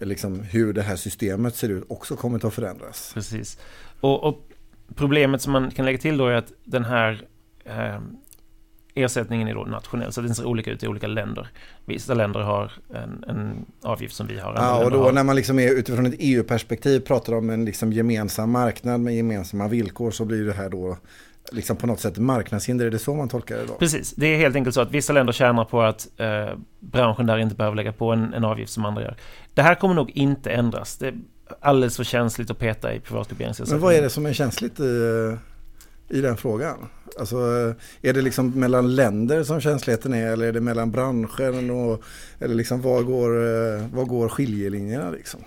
liksom, 0.00 0.40
hur 0.40 0.72
det 0.72 0.82
här 0.82 0.96
systemet 0.96 1.54
ser 1.54 1.68
ut 1.68 1.84
också 1.88 2.16
kommit 2.16 2.44
att 2.44 2.54
förändras. 2.54 3.10
Precis. 3.14 3.58
Och, 4.00 4.24
och 4.24 4.48
problemet 4.94 5.42
som 5.42 5.52
man 5.52 5.70
kan 5.70 5.84
lägga 5.84 5.98
till 5.98 6.16
då 6.16 6.26
är 6.26 6.34
att 6.34 6.52
den 6.64 6.84
här 6.84 7.26
eh, 7.64 8.00
ersättningen 8.94 9.48
är 9.48 9.54
då 9.54 9.64
nationell, 9.64 10.12
så 10.12 10.20
den 10.20 10.34
ser 10.34 10.44
olika 10.44 10.70
ut 10.70 10.82
i 10.82 10.86
olika 10.88 11.06
länder. 11.06 11.48
Vissa 11.84 12.14
länder 12.14 12.40
har 12.40 12.72
en, 12.94 13.24
en 13.28 13.66
avgift 13.82 14.14
som 14.14 14.26
vi 14.26 14.38
har. 14.38 14.54
Ja, 14.54 14.84
och 14.84 14.90
då 14.90 15.02
har... 15.02 15.12
när 15.12 15.24
man 15.24 15.36
liksom 15.36 15.58
är 15.58 15.72
utifrån 15.72 16.06
ett 16.06 16.14
EU-perspektiv 16.18 17.00
pratar 17.00 17.32
om 17.32 17.50
en 17.50 17.64
liksom 17.64 17.92
gemensam 17.92 18.50
marknad 18.50 19.00
med 19.00 19.16
gemensamma 19.16 19.68
villkor 19.68 20.10
så 20.10 20.24
blir 20.24 20.44
det 20.44 20.52
här 20.52 20.68
då 20.68 20.96
liksom 21.52 21.76
på 21.76 21.86
något 21.86 22.00
sätt 22.00 22.18
marknadshinder. 22.18 22.86
Är 22.86 22.90
det 22.90 22.98
så 22.98 23.14
man 23.14 23.28
tolkar 23.28 23.56
det 23.56 23.66
då? 23.66 23.74
Precis, 23.74 24.14
det 24.14 24.26
är 24.26 24.38
helt 24.38 24.56
enkelt 24.56 24.74
så 24.74 24.80
att 24.80 24.90
vissa 24.90 25.12
länder 25.12 25.32
tjänar 25.32 25.64
på 25.64 25.82
att 25.82 26.08
eh, 26.16 26.58
branschen 26.80 27.26
där 27.26 27.38
inte 27.38 27.54
behöver 27.54 27.76
lägga 27.76 27.92
på 27.92 28.12
en, 28.12 28.34
en 28.34 28.44
avgift 28.44 28.72
som 28.72 28.84
andra 28.84 29.02
gör. 29.02 29.16
Det 29.54 29.62
här 29.62 29.74
kommer 29.74 29.94
nog 29.94 30.10
inte 30.10 30.50
ändras. 30.50 30.96
Det 30.96 31.06
är 31.06 31.14
alldeles 31.60 31.96
för 31.96 32.04
känsligt 32.04 32.50
att 32.50 32.58
peta 32.58 32.94
i 32.94 33.00
privatkopieringsersättningen. 33.00 33.80
Men 33.80 33.86
vad 33.86 33.94
är 33.94 34.02
det 34.02 34.10
som 34.10 34.26
är 34.26 34.32
känsligt 34.32 34.80
i, 34.80 35.36
i 36.10 36.20
den 36.20 36.36
frågan? 36.36 36.88
Alltså, 37.18 37.36
är 38.02 38.12
det 38.12 38.22
liksom 38.22 38.50
mellan 38.50 38.94
länder 38.94 39.42
som 39.42 39.60
känsligheten 39.60 40.14
är 40.14 40.32
eller 40.32 40.46
är 40.46 40.52
det 40.52 40.60
mellan 40.60 40.90
branscher? 40.90 41.70
Och, 41.70 42.02
eller 42.38 42.54
liksom 42.54 42.80
var 42.82 43.02
går, 43.02 43.30
eh, 43.36 43.86
var 43.92 44.04
går 44.04 44.28
skiljelinjerna 44.28 45.10
liksom? 45.10 45.40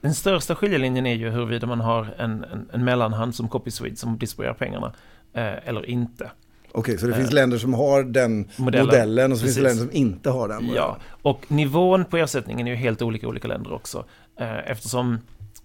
Den 0.00 0.14
största 0.14 0.54
skiljelinjen 0.54 1.06
är 1.06 1.14
ju 1.14 1.30
huruvida 1.30 1.66
man 1.66 1.80
har 1.80 2.14
en, 2.18 2.44
en, 2.44 2.68
en 2.72 2.84
mellanhand 2.84 3.34
som 3.34 3.48
Copyswede 3.48 3.96
som 3.96 4.18
distribuerar 4.18 4.54
pengarna 4.54 4.92
eh, 5.32 5.68
eller 5.68 5.86
inte. 5.86 6.30
Okej, 6.72 6.98
så 6.98 7.06
det 7.06 7.14
finns 7.14 7.28
eh, 7.28 7.34
länder 7.34 7.58
som 7.58 7.74
har 7.74 8.02
den 8.02 8.48
modellen, 8.56 8.86
modellen 8.86 9.32
och 9.32 9.38
så 9.38 9.44
Precis. 9.44 9.56
finns 9.56 9.64
det 9.64 9.70
länder 9.70 9.92
som 9.92 10.02
inte 10.02 10.30
har 10.30 10.48
den 10.48 10.56
modellen? 10.56 10.76
Ja, 10.76 10.98
och 11.22 11.44
nivån 11.48 12.04
på 12.04 12.16
ersättningen 12.16 12.66
är 12.66 12.70
ju 12.70 12.76
helt 12.76 13.02
olika 13.02 13.26
i 13.26 13.28
olika 13.28 13.48
länder 13.48 13.72
också. 13.72 14.04
Eh, 14.40 14.70
eftersom 14.70 15.18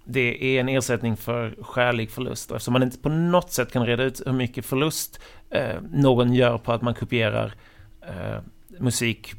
det 0.04 0.58
är 0.58 0.60
en 0.60 0.70
ersättning 0.70 1.18
för 1.18 1.56
skälig 1.62 2.12
förlust. 2.12 2.52
Och 2.52 2.56
eftersom 2.56 2.74
man 2.74 2.84
inte 2.84 2.98
på 2.98 3.10
något 3.10 3.52
sätt 3.52 3.72
kan 3.72 3.86
reda 3.86 4.04
ut 4.04 4.22
hur 4.26 4.34
mycket 4.34 4.66
förlust 4.66 5.20
eh, 5.50 5.82
någon 5.92 6.34
gör 6.34 6.58
på 6.58 6.72
att 6.72 6.82
man 6.82 6.96
kopierar 6.96 7.54
eh, 8.02 8.40
musik 8.80 9.34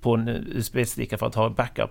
på 0.00 0.14
en 0.14 0.28
USB-sticka 0.28 1.18
för 1.18 1.26
att 1.26 1.34
ha 1.34 1.50
backup. 1.50 1.90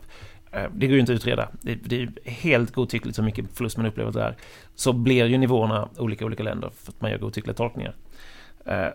Eh, 0.51 0.69
det 0.73 0.87
går 0.87 0.93
ju 0.93 0.99
inte 0.99 1.11
att 1.11 1.15
utreda. 1.15 1.49
Det, 1.61 1.75
det 1.75 2.01
är 2.01 2.11
helt 2.23 2.73
godtyckligt 2.73 3.17
hur 3.17 3.23
mycket 3.23 3.45
förlust 3.53 3.77
man 3.77 3.85
upplever 3.85 4.11
där. 4.11 4.35
Så 4.75 4.93
blir 4.93 5.25
ju 5.25 5.37
nivåerna 5.37 5.89
olika 5.97 6.23
i 6.23 6.25
olika 6.25 6.43
länder 6.43 6.71
för 6.75 6.91
att 6.91 7.01
man 7.01 7.11
gör 7.11 7.17
godtyckliga 7.17 7.55
tolkningar. 7.55 7.95
Eh, 8.65 8.87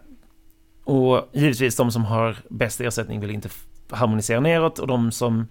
och 0.85 1.29
givetvis 1.33 1.77
de 1.77 1.90
som 1.90 2.05
har 2.05 2.37
bäst 2.49 2.81
ersättning 2.81 3.21
vill 3.21 3.31
inte 3.31 3.49
harmonisera 3.90 4.40
neråt 4.40 4.79
och 4.79 4.87
de 4.87 5.12
som 5.12 5.47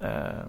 eh, 0.00 0.46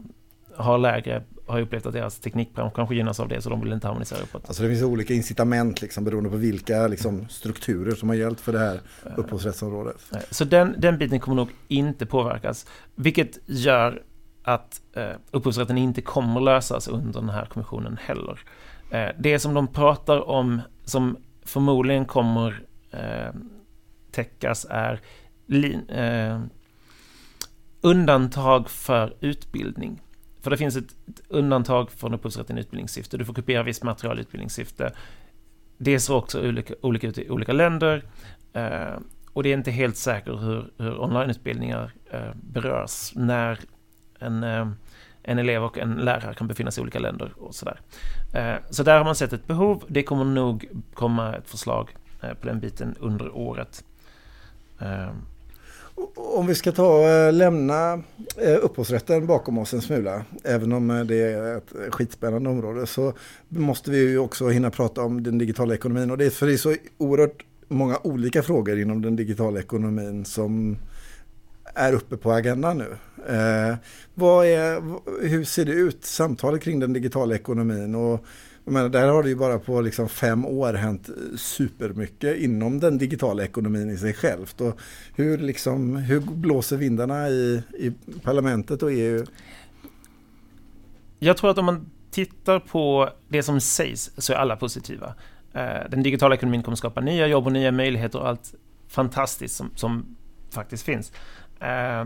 har 0.57 0.77
lägre 0.77 1.23
har 1.47 1.61
upplevt 1.61 1.85
att 1.85 1.93
deras 1.93 2.19
teknikbransch 2.19 2.73
kanske 2.75 2.95
gynnas 2.95 3.19
av 3.19 3.27
det 3.27 3.41
så 3.41 3.49
de 3.49 3.61
vill 3.61 3.73
inte 3.73 3.87
harmonisera 3.87 4.19
uppåt. 4.19 4.43
Alltså 4.47 4.63
det 4.63 4.69
finns 4.69 4.81
olika 4.81 5.13
incitament 5.13 5.81
liksom, 5.81 6.03
beroende 6.03 6.29
på 6.29 6.35
vilka 6.35 6.87
liksom, 6.87 7.27
strukturer 7.29 7.95
som 7.95 8.09
har 8.09 8.15
gällt 8.15 8.41
för 8.41 8.53
det 8.53 8.59
här 8.59 8.79
upphovsrättsområdet. 9.17 9.97
Så 10.31 10.45
den, 10.45 10.75
den 10.77 10.97
biten 10.97 11.19
kommer 11.19 11.35
nog 11.35 11.49
inte 11.67 12.05
påverkas. 12.05 12.65
Vilket 12.95 13.39
gör 13.45 14.01
att 14.43 14.81
eh, 14.93 15.09
upphovsrätten 15.31 15.77
inte 15.77 16.01
kommer 16.01 16.41
lösas 16.41 16.87
under 16.87 17.19
den 17.19 17.29
här 17.29 17.45
kommissionen 17.45 17.97
heller. 18.01 18.39
Eh, 18.91 19.09
det 19.19 19.39
som 19.39 19.53
de 19.53 19.67
pratar 19.67 20.29
om 20.29 20.61
som 20.83 21.17
förmodligen 21.45 22.05
kommer 22.05 22.63
eh, 22.91 23.33
täckas 24.11 24.67
är 24.69 25.01
eh, 25.87 26.41
undantag 27.81 28.69
för 28.69 29.15
utbildning. 29.19 30.01
För 30.45 30.51
det 30.51 30.57
finns 30.57 30.75
ett, 30.75 30.95
ett 31.07 31.21
undantag 31.27 31.91
från 31.91 32.13
upphovsrätten 32.13 32.57
i 32.57 32.61
utbildningssyfte. 32.61 33.17
Du 33.17 33.25
får 33.25 33.33
kopiera 33.33 33.63
visst 33.63 33.83
material 33.83 34.17
i 34.17 34.21
utbildningssyfte. 34.21 34.91
Det 35.77 35.99
ser 35.99 36.13
också 36.13 36.47
olika, 36.47 36.73
olika 36.81 37.07
ut 37.07 37.17
i 37.17 37.29
olika 37.29 37.53
länder. 37.53 38.03
Eh, 38.53 38.97
och 39.33 39.43
det 39.43 39.49
är 39.49 39.53
inte 39.53 39.71
helt 39.71 39.97
säkert 39.97 40.33
hur, 40.33 40.71
hur 40.77 41.01
onlineutbildningar 41.01 41.91
eh, 42.11 42.31
berörs 42.33 43.11
när 43.15 43.59
en, 44.19 44.43
eh, 44.43 44.67
en 45.23 45.39
elev 45.39 45.63
och 45.63 45.77
en 45.77 45.93
lärare 45.93 46.33
kan 46.33 46.47
befinna 46.47 46.71
sig 46.71 46.81
i 46.81 46.83
olika 46.83 46.99
länder 46.99 47.31
och 47.37 47.55
sådär. 47.55 47.79
Eh, 48.33 48.55
så 48.69 48.83
där 48.83 48.97
har 48.97 49.05
man 49.05 49.15
sett 49.15 49.33
ett 49.33 49.47
behov. 49.47 49.83
Det 49.87 50.03
kommer 50.03 50.25
nog 50.25 50.65
komma 50.93 51.35
ett 51.35 51.49
förslag 51.49 51.95
eh, 52.21 52.33
på 52.33 52.47
den 52.47 52.59
biten 52.59 52.95
under 52.99 53.35
året. 53.35 53.83
Eh, 54.79 55.09
om 56.15 56.47
vi 56.47 56.55
ska 56.55 56.71
ta 56.71 57.09
eh, 57.09 57.33
lämna 57.33 57.93
eh, 58.37 58.57
upphovsrätten 58.61 59.27
bakom 59.27 59.57
oss 59.57 59.73
en 59.73 59.81
smula, 59.81 60.25
även 60.43 60.73
om 60.73 60.91
eh, 60.91 61.03
det 61.03 61.15
är 61.15 61.57
ett 61.57 61.93
skitspännande 61.93 62.49
område, 62.49 62.87
så 62.87 63.13
måste 63.49 63.91
vi 63.91 63.97
ju 63.97 64.17
också 64.17 64.49
hinna 64.49 64.71
prata 64.71 65.01
om 65.01 65.23
den 65.23 65.37
digitala 65.37 65.73
ekonomin. 65.73 66.11
Och 66.11 66.17
det 66.17 66.25
är 66.25 66.29
för 66.29 66.47
det 66.47 66.53
är 66.53 66.57
så 66.57 66.75
oerhört 66.97 67.45
många 67.67 67.99
olika 68.03 68.43
frågor 68.43 68.79
inom 68.79 69.01
den 69.01 69.15
digitala 69.15 69.59
ekonomin 69.59 70.25
som 70.25 70.77
är 71.75 71.93
uppe 71.93 72.17
på 72.17 72.31
agendan 72.31 72.77
nu. 72.77 72.97
Eh, 73.27 73.75
vad 74.13 74.45
är, 74.45 74.81
hur 75.27 75.43
ser 75.43 75.65
det 75.65 75.71
ut, 75.71 76.05
samtalet 76.05 76.61
kring 76.61 76.79
den 76.79 76.93
digitala 76.93 77.35
ekonomin? 77.35 77.95
Och, 77.95 78.25
men 78.67 78.91
där 78.91 79.07
har 79.07 79.23
det 79.23 79.29
ju 79.29 79.35
bara 79.35 79.59
på 79.59 79.81
liksom 79.81 80.09
fem 80.09 80.45
år 80.45 80.73
hänt 80.73 81.09
supermycket 81.37 82.37
inom 82.37 82.79
den 82.79 82.97
digitala 82.97 83.43
ekonomin 83.43 83.89
i 83.89 83.97
sig 83.97 84.13
självt. 84.13 84.61
Och 84.61 84.79
hur, 85.15 85.37
liksom, 85.37 85.95
hur 85.95 86.19
blåser 86.19 86.77
vindarna 86.77 87.29
i, 87.29 87.63
i 87.73 87.91
parlamentet 88.23 88.83
och 88.83 88.91
EU? 88.91 89.25
Jag 91.19 91.37
tror 91.37 91.49
att 91.49 91.57
om 91.57 91.65
man 91.65 91.91
tittar 92.11 92.59
på 92.59 93.09
det 93.27 93.43
som 93.43 93.61
sägs 93.61 94.11
så 94.17 94.33
är 94.33 94.37
alla 94.37 94.55
positiva. 94.55 95.15
Eh, 95.53 95.89
den 95.89 96.03
digitala 96.03 96.35
ekonomin 96.35 96.63
kommer 96.63 96.75
skapa 96.75 97.01
nya 97.01 97.27
jobb 97.27 97.45
och 97.45 97.51
nya 97.51 97.71
möjligheter 97.71 98.19
och 98.19 98.27
allt 98.27 98.55
fantastiskt 98.87 99.55
som, 99.55 99.71
som 99.75 100.15
faktiskt 100.49 100.83
finns. 100.83 101.11
Eh, 101.59 102.05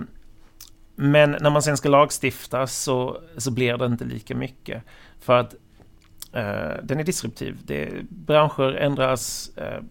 men 0.95 1.31
när 1.41 1.49
man 1.49 1.61
sen 1.61 1.77
ska 1.77 1.89
lagstifta 1.89 2.67
så, 2.67 3.21
så 3.37 3.51
blir 3.51 3.77
det 3.77 3.85
inte 3.85 4.05
lika 4.05 4.35
mycket. 4.35 4.83
För 5.19 5.33
att 5.39 5.55
den 6.83 6.99
är 6.99 7.03
disruptiv. 7.03 7.57
Det, 7.63 7.89
branscher 8.09 8.75
ändras, 8.75 9.51
eh, 9.57 9.83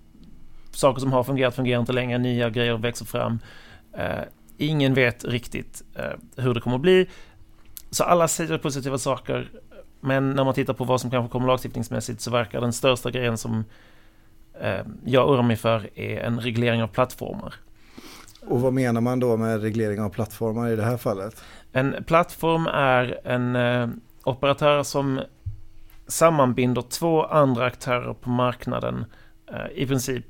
saker 0.70 1.00
som 1.00 1.12
har 1.12 1.24
fungerat 1.24 1.54
fungerar 1.54 1.80
inte 1.80 1.92
längre, 1.92 2.18
nya 2.18 2.50
grejer 2.50 2.76
växer 2.76 3.04
fram. 3.04 3.38
Eh, 3.92 4.22
ingen 4.56 4.94
vet 4.94 5.24
riktigt 5.24 5.82
eh, 5.94 6.42
hur 6.44 6.54
det 6.54 6.60
kommer 6.60 6.76
att 6.76 6.82
bli. 6.82 7.08
Så 7.90 8.04
alla 8.04 8.28
säger 8.28 8.58
positiva 8.58 8.98
saker, 8.98 9.50
men 10.00 10.30
när 10.30 10.44
man 10.44 10.54
tittar 10.54 10.74
på 10.74 10.84
vad 10.84 11.00
som 11.00 11.10
kanske 11.10 11.32
kommer 11.32 11.46
lagstiftningsmässigt 11.46 12.20
så 12.20 12.30
verkar 12.30 12.60
den 12.60 12.72
största 12.72 13.10
grejen 13.10 13.38
som 13.38 13.64
eh, 14.60 14.80
jag 15.04 15.28
oroar 15.28 15.42
mig 15.42 15.56
för 15.56 15.98
är 15.98 16.20
en 16.20 16.40
reglering 16.40 16.82
av 16.82 16.88
plattformar. 16.88 17.54
Och 18.46 18.60
vad 18.60 18.72
menar 18.72 19.00
man 19.00 19.20
då 19.20 19.36
med 19.36 19.62
reglering 19.62 20.00
av 20.00 20.08
plattformar 20.08 20.68
i 20.68 20.76
det 20.76 20.84
här 20.84 20.96
fallet? 20.96 21.42
En 21.72 22.04
plattform 22.04 22.66
är 22.66 23.20
en 23.24 23.56
eh, 23.56 23.88
operatör 24.24 24.82
som 24.82 25.20
sammanbinder 26.08 26.82
två 26.82 27.24
andra 27.24 27.64
aktörer 27.64 28.14
på 28.14 28.30
marknaden. 28.30 29.04
Eh, 29.52 29.82
I 29.82 29.86
princip, 29.86 30.26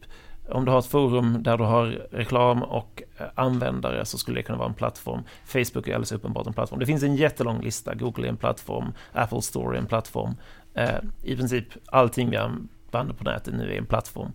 om 0.48 0.64
du 0.64 0.70
har 0.70 0.78
ett 0.78 0.86
forum 0.86 1.42
där 1.42 1.58
du 1.58 1.64
har 1.64 1.86
reklam 2.10 2.62
och 2.62 3.02
eh, 3.18 3.26
användare 3.34 4.04
så 4.04 4.18
skulle 4.18 4.38
det 4.38 4.42
kunna 4.42 4.58
vara 4.58 4.68
en 4.68 4.74
plattform. 4.74 5.22
Facebook 5.44 5.88
är 5.88 5.94
alldeles 5.94 6.12
uppenbart 6.12 6.46
en 6.46 6.52
plattform. 6.52 6.80
Det 6.80 6.86
finns 6.86 7.02
en 7.02 7.16
jättelång 7.16 7.60
lista. 7.60 7.94
Google 7.94 8.26
är 8.26 8.28
en 8.28 8.36
plattform, 8.36 8.92
Apple 9.12 9.42
Store 9.42 9.76
är 9.76 9.80
en 9.80 9.86
plattform. 9.86 10.34
Eh, 10.74 10.98
I 11.22 11.36
princip 11.36 11.64
allting 11.86 12.30
vi 12.30 12.36
använder 12.36 13.14
på 13.14 13.24
nätet 13.24 13.54
nu 13.54 13.72
är 13.72 13.78
en 13.78 13.86
plattform. 13.86 14.32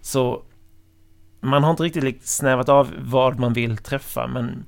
Så 0.00 0.42
man 1.40 1.64
har 1.64 1.70
inte 1.70 1.82
riktigt 1.82 2.26
snävat 2.26 2.68
av 2.68 2.94
vad 2.98 3.38
man 3.38 3.52
vill 3.52 3.76
träffa, 3.76 4.26
men 4.26 4.64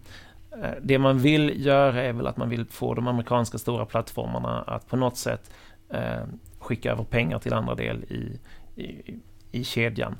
eh, 0.63 0.71
det 0.83 0.99
man 0.99 1.19
vill 1.19 1.67
göra 1.67 2.03
är 2.03 2.13
väl 2.13 2.27
att 2.27 2.37
man 2.37 2.49
vill 2.49 2.67
få 2.67 2.95
de 2.95 3.07
amerikanska 3.07 3.59
stora 3.59 3.87
plattformarna 3.87 4.63
att 4.63 4.89
på 4.89 4.97
något 4.97 5.17
sätt 5.17 5.51
eh, 5.93 6.25
skicka 6.59 6.93
över 6.93 7.05
pengar 7.05 7.39
till 7.39 7.53
andra 7.53 7.75
del 7.75 8.05
i, 8.05 8.41
i, 8.83 9.19
i 9.51 9.65
kedjan. 9.65 10.17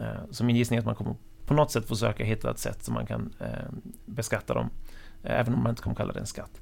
Eh, 0.00 0.20
så 0.30 0.44
min 0.44 0.56
gissning 0.56 0.76
är 0.76 0.80
att 0.80 0.86
man 0.86 0.94
kommer 0.94 1.14
på 1.46 1.54
något 1.54 1.70
sätt 1.70 1.88
försöka 1.88 2.24
hitta 2.24 2.50
ett 2.50 2.58
sätt 2.58 2.84
som 2.84 2.94
man 2.94 3.06
kan 3.06 3.32
eh, 3.40 3.46
beskatta 4.06 4.54
dem, 4.54 4.70
eh, 5.22 5.40
även 5.40 5.54
om 5.54 5.62
man 5.62 5.70
inte 5.70 5.82
kommer 5.82 5.96
kalla 5.96 6.12
det 6.12 6.20
en 6.20 6.26
skatt. 6.26 6.60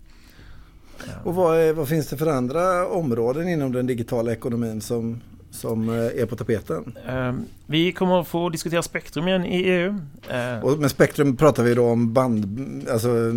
Och 1.24 1.34
vad, 1.34 1.58
är, 1.58 1.72
vad, 1.72 1.88
finns 1.88 2.08
det 2.08 2.16
för 2.16 2.26
andra 2.26 2.88
områden 2.88 3.48
inom 3.48 3.72
den 3.72 3.86
digitala 3.86 4.32
ekonomin 4.32 4.80
som, 4.80 5.20
som 5.54 5.88
eh, 5.88 6.22
är 6.22 6.26
på 6.26 6.36
tapeten. 6.36 6.96
Ehm, 7.06 7.44
vi 7.66 7.92
kommer 7.92 8.20
att 8.20 8.28
få 8.28 8.48
diskutera 8.48 8.82
spektrum 8.82 9.28
igen 9.28 9.44
i 9.44 9.62
EU. 9.62 10.00
Ehm. 10.30 10.62
Och 10.62 10.78
med 10.78 10.90
spektrum 10.90 11.36
pratar 11.36 11.62
vi 11.62 11.74
då 11.74 11.86
om 11.86 12.12
band, 12.12 12.88
alltså 12.90 13.08
eh, 13.08 13.34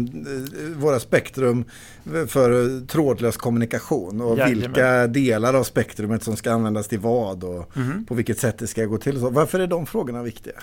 våra 0.75 0.99
spektrum 0.99 1.65
för 2.27 2.79
trådlös 2.87 3.37
kommunikation 3.37 4.21
och 4.21 4.37
Jajamän. 4.37 4.59
vilka 4.59 5.07
delar 5.07 5.53
av 5.53 5.63
spektrumet 5.63 6.23
som 6.23 6.35
ska 6.35 6.51
användas 6.51 6.87
till 6.87 6.99
vad 6.99 7.43
och 7.43 7.77
mm. 7.77 8.05
på 8.05 8.15
vilket 8.15 8.39
sätt 8.39 8.57
det 8.57 8.67
ska 8.67 8.85
gå 8.85 8.97
till. 8.97 9.19
Så 9.19 9.29
varför 9.29 9.59
är 9.59 9.67
de 9.67 9.85
frågorna 9.85 10.23
viktiga? 10.23 10.53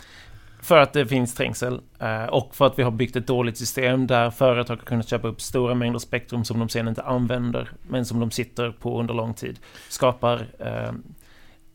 För 0.65 0.79
att 0.79 0.93
det 0.93 1.07
finns 1.07 1.35
trängsel 1.35 1.81
eh, 1.99 2.25
och 2.25 2.55
för 2.55 2.67
att 2.67 2.79
vi 2.79 2.83
har 2.83 2.91
byggt 2.91 3.17
ett 3.17 3.27
dåligt 3.27 3.57
system 3.57 4.07
där 4.07 4.31
företag 4.31 4.77
har 4.77 4.83
kunnat 4.83 5.09
köpa 5.09 5.29
upp 5.29 5.41
stora 5.41 5.75
mängder 5.75 5.99
spektrum 5.99 6.45
som 6.45 6.59
de 6.59 6.69
sen 6.69 6.89
inte 6.89 7.03
använder 7.03 7.71
men 7.89 8.07
som 8.07 8.21
de 8.21 8.31
sitter 8.31 8.71
på 8.71 9.01
under 9.01 9.15
lång 9.15 9.35
tid. 9.35 9.59
Skapar 9.89 10.47
ehm, 10.59 11.03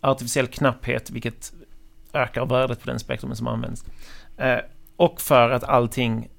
artificiell 0.02 0.48
knapphet, 0.48 1.10
vilket 1.10 1.54
ökar 2.14 2.46
värdet 2.46 2.82
på 2.82 2.88
den 2.88 3.00
spektrumen 3.00 3.36
som 3.36 3.48
används. 3.48 3.86
Eh, 4.38 4.60
och 4.96 5.22
för 5.22 5.50
att 5.50 5.64
allting 5.64 6.30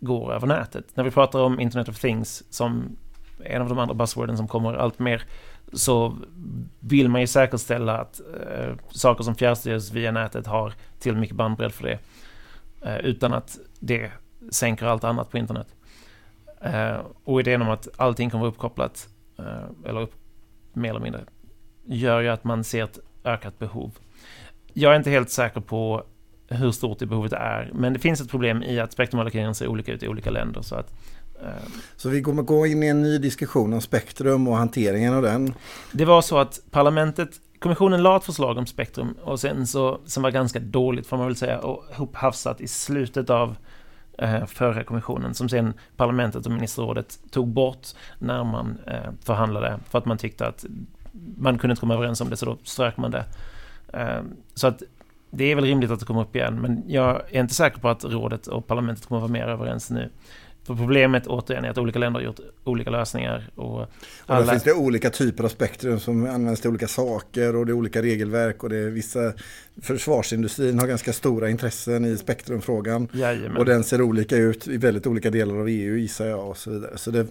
går 0.00 0.32
över 0.32 0.46
nätet. 0.46 0.96
När 0.96 1.04
vi 1.04 1.10
pratar 1.10 1.40
om 1.40 1.60
Internet 1.60 1.88
of 1.88 2.00
Things 2.00 2.44
som 2.50 2.96
en 3.44 3.62
av 3.62 3.68
de 3.68 3.78
andra 3.78 3.94
buzzworden 3.94 4.36
som 4.36 4.48
kommer 4.48 4.74
allt 4.74 4.98
mer 4.98 5.22
så 5.72 6.16
vill 6.80 7.08
man 7.08 7.20
ju 7.20 7.26
säkerställa 7.26 7.98
att 7.98 8.20
eh, 8.20 8.74
saker 8.90 9.24
som 9.24 9.34
fjärrstyrs 9.34 9.92
via 9.92 10.10
nätet 10.10 10.46
har 10.46 10.72
till 10.98 11.16
mycket 11.16 11.36
bandbredd 11.36 11.72
för 11.72 11.84
det. 11.84 11.98
Eh, 12.82 12.98
utan 12.98 13.32
att 13.32 13.58
det 13.80 14.10
sänker 14.50 14.86
allt 14.86 15.04
annat 15.04 15.30
på 15.30 15.38
internet. 15.38 15.74
Eh, 16.60 17.00
och 17.24 17.40
idén 17.40 17.62
om 17.62 17.68
att 17.68 17.88
allting 17.96 18.30
kommer 18.30 18.44
vara 18.44 18.52
uppkopplat, 18.52 19.08
eh, 19.38 19.88
eller 19.88 20.00
upp, 20.00 20.14
mer 20.72 20.90
eller 20.90 21.00
mindre, 21.00 21.24
gör 21.84 22.20
ju 22.20 22.28
att 22.28 22.44
man 22.44 22.64
ser 22.64 22.84
ett 22.84 22.98
ökat 23.28 23.58
behov. 23.58 23.90
Jag 24.72 24.92
är 24.92 24.96
inte 24.96 25.10
helt 25.10 25.30
säker 25.30 25.60
på 25.60 26.04
hur 26.48 26.70
stort 26.70 26.98
det 26.98 27.06
behovet 27.06 27.32
är, 27.32 27.70
men 27.74 27.92
det 27.92 27.98
finns 27.98 28.20
ett 28.20 28.30
problem 28.30 28.62
i 28.62 28.80
att 28.80 28.92
spektrumallokeringen 28.92 29.54
ser 29.54 29.68
olika 29.68 29.92
ut 29.92 30.02
i 30.02 30.08
olika 30.08 30.30
länder. 30.30 30.62
Så, 30.62 30.74
att, 30.74 30.92
eh, 31.42 31.68
så 31.96 32.08
vi 32.08 32.22
kommer 32.22 32.42
gå 32.42 32.66
in 32.66 32.82
i 32.82 32.86
en 32.86 33.02
ny 33.02 33.18
diskussion 33.18 33.72
om 33.72 33.80
spektrum 33.80 34.48
och 34.48 34.56
hanteringen 34.56 35.14
av 35.14 35.22
den? 35.22 35.54
Det 35.92 36.04
var 36.04 36.22
så 36.22 36.38
att 36.38 36.60
parlamentet, 36.70 37.30
kommissionen 37.58 38.02
la 38.02 38.16
ett 38.16 38.24
förslag 38.24 38.58
om 38.58 38.66
spektrum 38.66 39.16
och 39.22 39.40
sen 39.40 39.66
så, 39.66 40.00
som 40.06 40.22
var 40.22 40.30
ganska 40.30 40.58
dåligt 40.58 41.06
får 41.06 41.16
man 41.16 41.26
väl 41.26 41.36
säga, 41.36 41.58
och 41.58 41.84
hophafsat 41.94 42.60
i 42.60 42.68
slutet 42.68 43.30
av 43.30 43.56
eh, 44.18 44.46
förra 44.46 44.84
kommissionen 44.84 45.34
som 45.34 45.48
sen 45.48 45.72
parlamentet 45.96 46.46
och 46.46 46.52
ministerrådet 46.52 47.18
tog 47.30 47.48
bort 47.48 47.88
när 48.18 48.44
man 48.44 48.78
eh, 48.86 49.10
förhandlade 49.24 49.78
för 49.90 49.98
att 49.98 50.06
man 50.06 50.18
tyckte 50.18 50.46
att 50.46 50.64
man 51.36 51.58
kunde 51.58 51.72
inte 51.72 51.80
komma 51.80 51.94
överens 51.94 52.20
om 52.20 52.30
det 52.30 52.36
så 52.36 52.46
då 52.46 52.58
strök 52.64 52.96
man 52.96 53.10
det. 53.10 53.24
Ehm, 53.92 54.36
så 54.54 54.66
att 54.66 54.82
det 55.30 55.44
är 55.44 55.54
väl 55.54 55.64
rimligt 55.64 55.90
att 55.90 56.00
det 56.00 56.06
kommer 56.06 56.22
upp 56.22 56.36
igen 56.36 56.60
men 56.60 56.82
jag 56.86 57.22
är 57.30 57.40
inte 57.40 57.54
säker 57.54 57.80
på 57.80 57.88
att 57.88 58.04
rådet 58.04 58.46
och 58.46 58.66
parlamentet 58.66 59.06
kommer 59.06 59.20
vara 59.20 59.32
mer 59.32 59.46
överens 59.48 59.90
nu. 59.90 60.10
För 60.68 60.74
problemet 60.74 61.26
återigen 61.26 61.64
är 61.64 61.70
att 61.70 61.78
olika 61.78 61.98
länder 61.98 62.20
har 62.20 62.26
gjort 62.26 62.40
olika 62.64 62.90
lösningar. 62.90 63.50
Och, 63.54 63.78
alla... 64.26 64.40
och 64.40 64.46
där 64.46 64.52
finns 64.52 64.62
det 64.62 64.72
olika 64.72 65.10
typer 65.10 65.44
av 65.44 65.48
spektrum 65.48 66.00
som 66.00 66.26
används 66.26 66.60
till 66.60 66.70
olika 66.70 66.88
saker 66.88 67.56
och 67.56 67.66
det 67.66 67.72
är 67.72 67.74
olika 67.74 68.02
regelverk 68.02 68.62
och 68.62 68.68
det 68.68 68.76
är 68.76 68.90
vissa 68.90 69.32
försvarsindustrin 69.82 70.78
har 70.78 70.86
ganska 70.86 71.12
stora 71.12 71.50
intressen 71.50 72.04
i 72.04 72.16
spektrumfrågan. 72.16 73.08
Jajamän. 73.12 73.56
Och 73.56 73.64
den 73.64 73.84
ser 73.84 74.02
olika 74.02 74.36
ut 74.36 74.68
i 74.68 74.76
väldigt 74.76 75.06
olika 75.06 75.30
delar 75.30 75.54
av 75.54 75.68
EU 75.68 75.96
gissar 75.96 76.26
jag 76.26 76.48
och 76.48 76.56
så 76.56 76.70
vidare. 76.70 76.98
Så 76.98 77.10
det, 77.10 77.26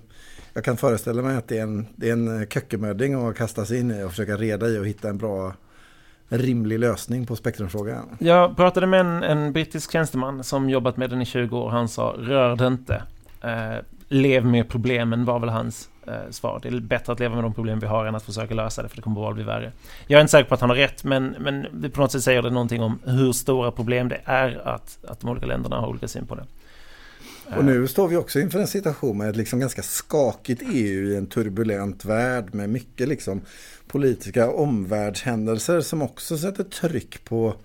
jag 0.57 0.63
kan 0.63 0.77
föreställa 0.77 1.21
mig 1.21 1.37
att 1.37 1.47
det 1.47 1.57
är 1.57 1.63
en, 1.63 1.87
det 1.95 2.09
är 2.09 2.13
en 2.13 2.41
eh, 2.41 2.47
kökemödding 2.47 3.13
att 3.13 3.37
kasta 3.37 3.65
sig 3.65 3.79
in 3.79 3.91
i 3.91 4.03
och 4.03 4.09
försöka 4.09 4.37
reda 4.37 4.67
i 4.67 4.79
och 4.79 4.85
hitta 4.87 5.09
en 5.09 5.17
bra 5.17 5.53
rimlig 6.29 6.79
lösning 6.79 7.25
på 7.25 7.35
spektrumfrågan. 7.35 8.17
Jag 8.19 8.55
pratade 8.55 8.87
med 8.87 8.99
en, 8.99 9.23
en 9.23 9.53
brittisk 9.53 9.91
tjänsteman 9.91 10.43
som 10.43 10.69
jobbat 10.69 10.97
med 10.97 11.09
den 11.09 11.21
i 11.21 11.25
20 11.25 11.57
år. 11.57 11.69
Han 11.69 11.87
sa 11.87 12.15
rör 12.17 12.55
det 12.55 12.67
inte. 12.67 13.03
Eh, 13.41 13.83
lev 14.07 14.45
med 14.45 14.69
problemen 14.69 15.25
var 15.25 15.39
väl 15.39 15.49
hans 15.49 15.89
eh, 16.07 16.13
svar. 16.29 16.59
Det 16.63 16.69
är 16.69 16.79
bättre 16.79 17.13
att 17.13 17.19
leva 17.19 17.35
med 17.35 17.43
de 17.43 17.53
problem 17.53 17.79
vi 17.79 17.87
har 17.87 18.05
än 18.05 18.15
att 18.15 18.23
försöka 18.23 18.53
lösa 18.53 18.83
det 18.83 18.89
för 18.89 18.95
det 18.95 19.01
kommer 19.01 19.15
bara 19.15 19.33
bli 19.33 19.43
värre. 19.43 19.71
Jag 20.07 20.17
är 20.17 20.21
inte 20.21 20.31
säker 20.31 20.49
på 20.49 20.53
att 20.53 20.61
han 20.61 20.69
har 20.69 20.77
rätt 20.77 21.03
men, 21.03 21.35
men 21.39 21.91
på 21.91 22.01
något 22.01 22.11
sätt 22.11 22.23
säger 22.23 22.41
det 22.41 22.49
någonting 22.49 22.81
om 22.81 22.99
hur 23.05 23.31
stora 23.31 23.71
problem 23.71 24.09
det 24.09 24.21
är 24.25 24.67
att, 24.67 24.97
att 25.07 25.19
de 25.19 25.29
olika 25.29 25.45
länderna 25.45 25.79
har 25.79 25.87
olika 25.87 26.07
syn 26.07 26.25
på 26.25 26.35
det. 26.35 26.43
Och 27.55 27.65
nu 27.65 27.87
står 27.87 28.07
vi 28.07 28.15
också 28.15 28.39
inför 28.39 28.59
en 28.59 28.67
situation 28.67 29.17
med 29.17 29.29
ett 29.29 29.35
liksom 29.35 29.59
ganska 29.59 29.81
skakigt 29.81 30.61
EU 30.73 31.11
i 31.11 31.15
en 31.15 31.27
turbulent 31.27 32.05
värld 32.05 32.53
med 32.53 32.69
mycket 32.69 33.07
liksom 33.07 33.41
politiska 33.87 34.51
omvärldshändelser 34.51 35.81
som 35.81 36.01
också 36.01 36.37
sätter 36.37 36.63
tryck 36.63 37.23
på 37.23 37.55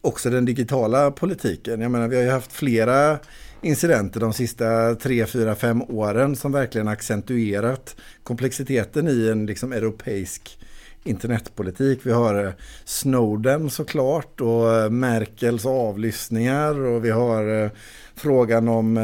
också 0.00 0.30
den 0.30 0.44
digitala 0.44 1.10
politiken. 1.10 1.80
Jag 1.80 1.90
menar 1.90 2.08
vi 2.08 2.16
har 2.16 2.22
ju 2.22 2.30
haft 2.30 2.52
flera 2.52 3.18
incidenter 3.62 4.20
de 4.20 4.32
sista 4.32 4.94
tre, 4.94 5.26
fyra, 5.26 5.54
fem 5.54 5.82
åren 5.82 6.36
som 6.36 6.52
verkligen 6.52 6.88
accentuerat 6.88 7.96
komplexiteten 8.22 9.08
i 9.08 9.28
en 9.28 9.46
liksom 9.46 9.72
europeisk 9.72 10.58
internetpolitik. 11.06 12.00
Vi 12.02 12.12
har 12.12 12.44
eh, 12.44 12.52
Snowden 12.84 13.70
såklart 13.70 14.40
och 14.40 14.74
eh, 14.74 14.90
Merkels 14.90 15.66
avlyssningar 15.66 16.80
och 16.80 17.04
vi 17.04 17.10
har 17.10 17.62
eh, 17.64 17.70
frågan 18.14 18.68
om, 18.68 18.96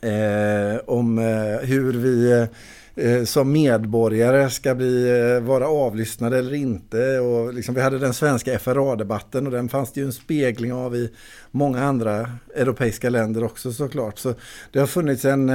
eh, 0.00 0.80
om 0.86 1.18
hur 1.62 1.92
vi 1.92 2.46
eh, 2.94 3.24
som 3.24 3.52
medborgare 3.52 4.50
ska 4.50 4.74
bli, 4.74 5.40
vara 5.42 5.68
avlyssnade 5.68 6.38
eller 6.38 6.54
inte. 6.54 7.18
Och 7.18 7.54
liksom, 7.54 7.74
vi 7.74 7.80
hade 7.80 7.98
den 7.98 8.14
svenska 8.14 8.58
FRA-debatten 8.58 9.46
och 9.46 9.52
den 9.52 9.68
fanns 9.68 9.92
det 9.92 10.00
ju 10.00 10.06
en 10.06 10.12
spegling 10.12 10.72
av 10.72 10.96
i 10.96 11.10
många 11.50 11.84
andra 11.84 12.30
europeiska 12.54 13.10
länder 13.10 13.44
också 13.44 13.72
såklart. 13.72 14.18
Så 14.18 14.34
det 14.72 14.78
har 14.78 14.86
funnits 14.86 15.24
en 15.24 15.52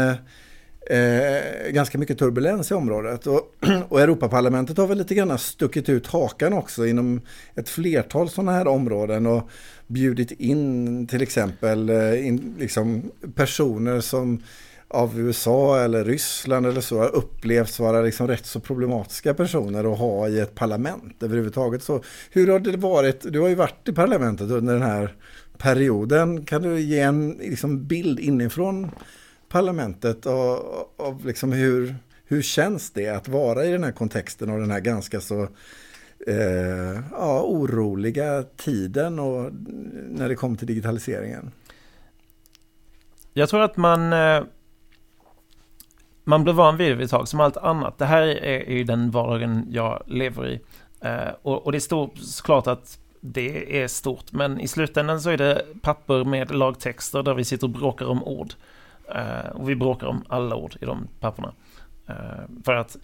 eh, 0.90 1.72
ganska 1.72 1.98
mycket 1.98 2.20
turbulens 2.20 2.72
i 2.72 2.74
området. 2.74 3.28
Och, 3.28 3.56
och 3.90 4.02
Europaparlamentet 4.02 4.78
har 4.78 4.88
väl 4.88 4.98
lite 4.98 5.16
grann 5.16 5.38
stuckit 5.38 5.90
ut 5.90 6.08
hakan 6.08 6.54
också 6.54 6.88
inom 6.88 7.22
ett 7.56 7.70
flertal 7.70 8.30
sådana 8.30 8.52
här 8.52 8.68
områden 8.68 9.26
och 9.26 9.50
bjudit 9.88 10.32
in 10.32 11.08
till 11.08 11.22
exempel 11.22 11.90
eh, 11.90 12.28
in, 12.28 12.56
liksom 12.60 13.12
personer 13.36 14.02
som 14.02 14.42
av 14.88 15.20
USA 15.20 15.80
eller 15.80 16.04
Ryssland 16.04 16.66
eller 16.66 16.82
så 16.82 17.00
har 17.00 17.16
upplevts 17.16 17.80
vara 17.80 18.02
liksom 18.02 18.28
rätt 18.28 18.46
så 18.46 18.60
problematiska 18.60 19.34
personer 19.34 19.94
att 19.94 20.00
ha 20.00 20.30
i 20.30 20.40
ett 20.40 20.56
parlament 20.56 21.24
överhuvudtaget. 21.24 21.84
Så 21.84 22.04
hur 22.32 22.48
har 22.48 22.60
det 22.60 22.78
varit? 22.78 23.34
Du 23.34 23.40
har 23.40 23.48
ju 23.48 23.56
varit 23.56 23.90
i 23.90 23.94
parlamentet 23.94 24.52
under 24.52 24.74
den 24.74 24.84
här 24.84 25.16
perioden. 25.58 26.46
Kan 26.46 26.62
du 26.62 26.80
ge 26.80 27.00
en 27.00 27.32
liksom, 27.32 27.88
bild 27.88 28.20
inifrån 28.20 28.92
parlamentet 29.56 30.26
och, 30.26 31.00
och 31.00 31.26
liksom 31.26 31.52
hur, 31.52 31.96
hur 32.26 32.42
känns 32.42 32.92
det 32.92 33.10
att 33.10 33.28
vara 33.28 33.66
i 33.66 33.72
den 33.72 33.84
här 33.84 33.92
kontexten 33.92 34.50
och 34.50 34.60
den 34.60 34.72
här 34.72 34.80
ganska 34.80 35.22
så 35.22 35.48
eh, 36.28 37.00
ja, 37.12 37.42
oroliga 37.42 38.44
tiden 38.44 39.20
och 39.20 39.52
när 40.10 40.30
det 40.30 40.36
kommer 40.36 40.58
till 40.58 40.68
digitaliseringen? 40.68 41.52
Jag 43.34 43.50
tror 43.50 43.62
att 43.62 43.78
man 43.78 44.14
eh, 44.14 44.44
man 46.24 46.44
blir 46.44 46.54
van 46.54 46.78
vid 46.78 46.98
det 46.98 47.04
ett 47.04 47.10
tag, 47.10 47.28
som 47.28 47.40
allt 47.40 47.58
annat. 47.58 47.98
Det 47.98 48.06
här 48.06 48.28
är 48.28 48.72
ju 48.72 48.84
den 48.84 49.12
vardagen 49.12 49.66
jag 49.70 50.04
lever 50.06 50.48
i. 50.48 50.60
Eh, 51.02 51.34
och, 51.42 51.66
och 51.66 51.72
det 51.72 51.82
står 51.82 52.10
såklart 52.16 52.68
att 52.68 53.00
det 53.22 53.82
är 53.82 53.88
stort, 53.88 54.32
men 54.32 54.60
i 54.60 54.68
slutändan 54.68 55.22
så 55.22 55.30
är 55.30 55.38
det 55.38 55.66
papper 55.82 56.24
med 56.24 56.56
lagtexter 56.56 57.24
där 57.24 57.34
vi 57.34 57.44
sitter 57.44 57.68
och 57.68 57.74
bråkar 57.74 58.06
om 58.06 58.24
ord. 58.24 58.54
Eh, 59.10 59.50
och 59.54 59.70
vi 59.70 59.76
bråkar 59.76 60.08
om 60.08 60.24
alla 60.30 60.56
ord 60.56 60.76
i 60.82 60.86
de 60.86 61.08
papperna. 61.20 61.54
Eh, 62.08 62.16
för 62.66 62.76
att 62.76 62.98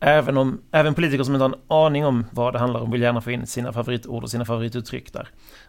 även, 0.00 0.36
om, 0.36 0.62
även 0.70 0.94
politiker 0.94 1.24
som 1.24 1.34
inte 1.34 1.44
har 1.44 1.48
en 1.50 1.60
aning 1.68 2.06
om 2.06 2.26
vad 2.30 2.52
det 2.52 2.58
handlar 2.58 2.80
om 2.80 2.90
vill 2.90 3.02
gärna 3.02 3.20
få 3.20 3.30
in 3.30 3.46
sina 3.46 3.72
favoritord 3.72 4.22
och 4.22 4.30
sina 4.30 4.44
favorituttryck 4.44 5.12
där. 5.12 5.28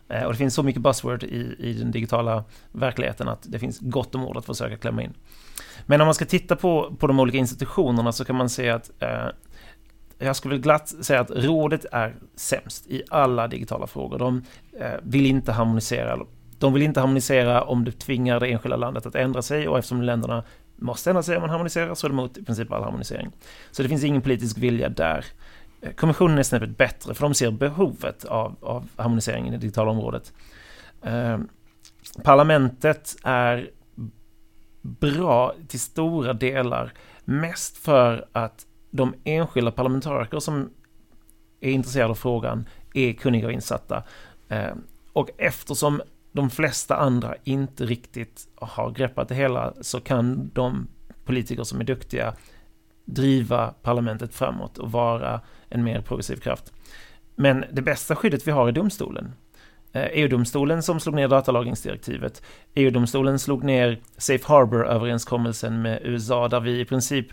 Eh, 0.09 0.23
och 0.23 0.31
det 0.31 0.37
finns 0.37 0.53
så 0.53 0.63
mycket 0.63 0.81
buzzword 0.81 1.23
i, 1.23 1.55
i 1.59 1.73
den 1.73 1.91
digitala 1.91 2.43
verkligheten 2.71 3.27
att 3.27 3.51
det 3.51 3.59
finns 3.59 3.79
gott 3.79 4.15
om 4.15 4.25
ord 4.25 4.37
att 4.37 4.45
försöka 4.45 4.77
klämma 4.77 5.03
in. 5.03 5.13
Men 5.85 6.01
om 6.01 6.07
man 6.07 6.15
ska 6.15 6.25
titta 6.25 6.55
på, 6.55 6.95
på 6.99 7.07
de 7.07 7.19
olika 7.19 7.37
institutionerna 7.37 8.11
så 8.11 8.25
kan 8.25 8.35
man 8.35 8.49
se 8.49 8.69
att 8.69 8.91
jag 10.19 10.35
skulle 10.35 10.57
glatt 10.57 10.87
säga 10.87 11.19
att 11.19 11.31
rådet 11.31 11.85
är 11.91 12.15
sämst 12.35 12.87
i 12.87 13.03
alla 13.09 13.47
digitala 13.47 13.87
frågor. 13.87 14.19
De 14.19 14.43
vill 15.01 15.25
inte 15.25 15.51
harmonisera 15.51 16.17
de 16.65 16.73
vill 16.73 16.83
inte 16.83 16.99
harmonisera 16.99 17.63
om 17.63 17.85
det 17.85 17.91
tvingar 17.91 18.39
det 18.39 18.47
enskilda 18.47 18.77
landet 18.77 19.05
att 19.05 19.15
ändra 19.15 19.41
sig 19.41 19.67
och 19.67 19.77
eftersom 19.77 20.01
länderna 20.01 20.43
måste 20.75 21.09
ändra 21.09 21.23
sig 21.23 21.35
om 21.35 21.41
man 21.41 21.49
harmoniserar 21.49 21.95
så 21.95 22.07
är 22.07 22.09
de 22.09 22.19
emot 22.19 22.37
i 22.37 22.43
princip 22.45 22.71
all 22.71 22.83
harmonisering. 22.83 23.31
Så 23.71 23.83
det 23.83 23.89
finns 23.89 24.03
ingen 24.03 24.21
politisk 24.21 24.57
vilja 24.57 24.89
där. 24.89 25.25
Kommissionen 25.95 26.37
är 26.37 26.43
snäppet 26.43 26.77
bättre 26.77 27.13
för 27.13 27.21
de 27.21 27.33
ser 27.33 27.51
behovet 27.51 28.25
av, 28.25 28.55
av 28.61 28.87
harmonisering 28.95 29.47
i 29.47 29.51
det 29.51 29.57
digitala 29.57 29.91
området. 29.91 30.33
Eh, 31.01 31.37
parlamentet 32.23 33.15
är 33.23 33.69
bra 34.81 35.55
till 35.67 35.79
stora 35.79 36.33
delar, 36.33 36.93
mest 37.25 37.77
för 37.77 38.25
att 38.31 38.65
de 38.91 39.13
enskilda 39.23 39.71
parlamentariker 39.71 40.39
som 40.39 40.69
är 41.59 41.71
intresserade 41.71 42.09
av 42.09 42.15
frågan 42.15 42.67
är 42.93 43.13
kunniga 43.13 43.45
och 43.45 43.53
insatta. 43.53 44.03
Eh, 44.49 44.73
och 45.13 45.29
eftersom 45.37 46.01
de 46.35 46.49
flesta 46.49 46.95
andra 46.95 47.35
inte 47.43 47.85
riktigt 47.85 48.47
har 48.55 48.91
greppat 48.91 49.29
det 49.29 49.35
hela 49.35 49.73
så 49.81 49.99
kan 49.99 50.51
de 50.53 50.87
politiker 51.25 51.63
som 51.63 51.79
är 51.79 51.83
duktiga 51.83 52.33
driva 53.05 53.73
parlamentet 53.81 54.33
framåt 54.33 54.77
och 54.77 54.91
vara 54.91 55.41
en 55.69 55.83
mer 55.83 56.01
progressiv 56.01 56.35
kraft. 56.35 56.73
Men 57.35 57.65
det 57.71 57.81
bästa 57.81 58.15
skyddet 58.15 58.47
vi 58.47 58.51
har 58.51 58.67
är 58.67 58.71
domstolen. 58.71 59.33
Eh, 59.91 60.07
EU-domstolen 60.11 60.83
som 60.83 60.99
slog 60.99 61.15
ner 61.15 61.27
datalagringsdirektivet. 61.27 62.43
EU-domstolen 62.73 63.39
slog 63.39 63.63
ner 63.63 63.99
Safe 64.17 64.47
Harbor-överenskommelsen 64.47 65.81
med 65.81 65.99
USA 66.03 66.47
där 66.47 66.59
vi 66.59 66.79
i 66.79 66.85
princip 66.85 67.27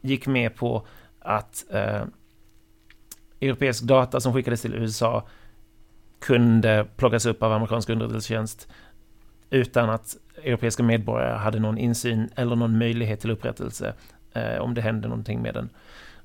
gick 0.00 0.26
med 0.26 0.56
på 0.56 0.86
att 1.18 1.64
eh, 1.70 2.02
europeisk 3.40 3.82
data 3.82 4.20
som 4.20 4.32
skickades 4.32 4.62
till 4.62 4.74
USA 4.74 5.26
kunde 6.22 6.86
plockas 6.96 7.26
upp 7.26 7.42
av 7.42 7.52
amerikansk 7.52 7.90
underrättelsetjänst 7.90 8.68
utan 9.50 9.90
att 9.90 10.16
europeiska 10.44 10.82
medborgare 10.82 11.36
hade 11.36 11.58
någon 11.58 11.78
insyn 11.78 12.28
eller 12.36 12.56
någon 12.56 12.78
möjlighet 12.78 13.20
till 13.20 13.30
upprättelse 13.30 13.94
eh, 14.32 14.58
om 14.60 14.74
det 14.74 14.80
hände 14.80 15.08
någonting 15.08 15.42
med 15.42 15.54
den. 15.54 15.68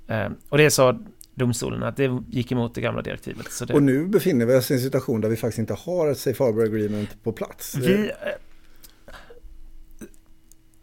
Eh, 0.07 0.31
och 0.49 0.57
det 0.57 0.71
sa 0.71 0.99
domstolen 1.36 1.83
att 1.83 1.97
det 1.97 2.12
gick 2.29 2.51
emot 2.51 2.75
det 2.75 2.81
gamla 2.81 3.01
direktivet. 3.01 3.47
Det... 3.67 3.73
Och 3.73 3.83
nu 3.83 4.07
befinner 4.07 4.45
vi 4.45 4.55
oss 4.55 4.71
i 4.71 4.73
en 4.73 4.79
situation 4.79 5.21
där 5.21 5.29
vi 5.29 5.36
faktiskt 5.36 5.60
inte 5.60 5.73
har 5.73 6.12
ett 6.12 6.17
Safe 6.17 6.43
Harbor 6.43 6.63
Agreement 6.63 7.23
på 7.23 7.31
plats. 7.31 7.75
Vi, 7.75 7.93
eh, 7.93 8.13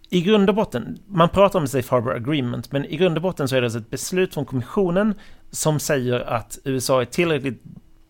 I 0.08 0.20
grund 0.20 0.48
och 0.48 0.54
botten, 0.54 0.98
man 1.06 1.28
pratar 1.28 1.58
om 1.58 1.68
Safe 1.68 1.94
Harbor 1.94 2.14
Agreement, 2.14 2.72
men 2.72 2.84
i 2.84 2.96
grund 2.96 3.16
och 3.16 3.22
botten 3.22 3.48
så 3.48 3.56
är 3.56 3.60
det 3.60 3.66
alltså 3.66 3.78
ett 3.78 3.90
beslut 3.90 4.34
från 4.34 4.44
kommissionen 4.44 5.14
som 5.50 5.80
säger 5.80 6.20
att 6.20 6.58
USA 6.64 7.00
är 7.00 7.04
tillräckligt 7.04 7.62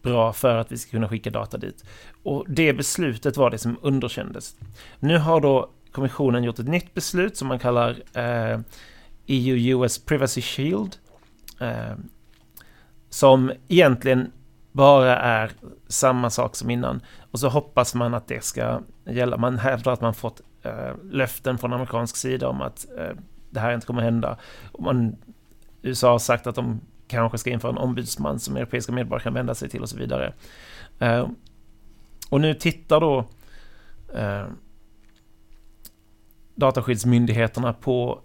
bra 0.04 0.32
för 0.32 0.56
att 0.56 0.72
vi 0.72 0.78
ska 0.78 0.90
kunna 0.90 1.08
skicka 1.08 1.30
data 1.30 1.58
dit. 1.58 1.84
Och 2.22 2.44
det 2.48 2.72
beslutet 2.72 3.36
var 3.36 3.50
det 3.50 3.58
som 3.58 3.78
underkändes. 3.82 4.56
Nu 4.98 5.18
har 5.18 5.40
då 5.40 5.70
kommissionen 5.92 6.44
gjort 6.44 6.58
ett 6.58 6.68
nytt 6.68 6.94
beslut 6.94 7.36
som 7.36 7.48
man 7.48 7.58
kallar 7.58 7.90
eh, 8.14 8.60
EU-US 9.26 9.98
Privacy 9.98 10.42
Shield. 10.42 10.96
Eh, 11.60 11.96
som 13.10 13.52
egentligen 13.68 14.32
bara 14.72 15.16
är 15.16 15.50
samma 15.88 16.30
sak 16.30 16.56
som 16.56 16.70
innan. 16.70 17.00
Och 17.30 17.40
så 17.40 17.48
hoppas 17.48 17.94
man 17.94 18.14
att 18.14 18.28
det 18.28 18.44
ska 18.44 18.80
gälla. 19.06 19.36
Man 19.36 19.58
hävdar 19.58 19.92
att 19.92 20.00
man 20.00 20.14
fått 20.14 20.40
eh, 20.62 20.92
löften 21.02 21.58
från 21.58 21.72
amerikansk 21.72 22.16
sida 22.16 22.48
om 22.48 22.60
att 22.60 22.86
eh, 22.98 23.16
det 23.50 23.60
här 23.60 23.74
inte 23.74 23.86
kommer 23.86 24.02
hända. 24.02 24.38
Och 24.72 24.82
man, 24.82 25.16
USA 25.82 26.10
har 26.10 26.18
sagt 26.18 26.46
att 26.46 26.54
de 26.54 26.80
kanske 27.06 27.38
ska 27.38 27.50
införa 27.50 27.72
en 27.72 27.78
ombudsman 27.78 28.38
som 28.38 28.56
europeiska 28.56 28.92
medborgare 28.92 29.22
kan 29.22 29.34
vända 29.34 29.54
sig 29.54 29.68
till 29.68 29.82
och 29.82 29.88
så 29.88 29.96
vidare. 29.96 30.32
Eh, 30.98 31.28
och 32.30 32.40
nu 32.40 32.54
tittar 32.54 33.00
då 33.00 33.24
eh, 34.14 34.46
dataskyddsmyndigheterna 36.54 37.72
på 37.72 38.20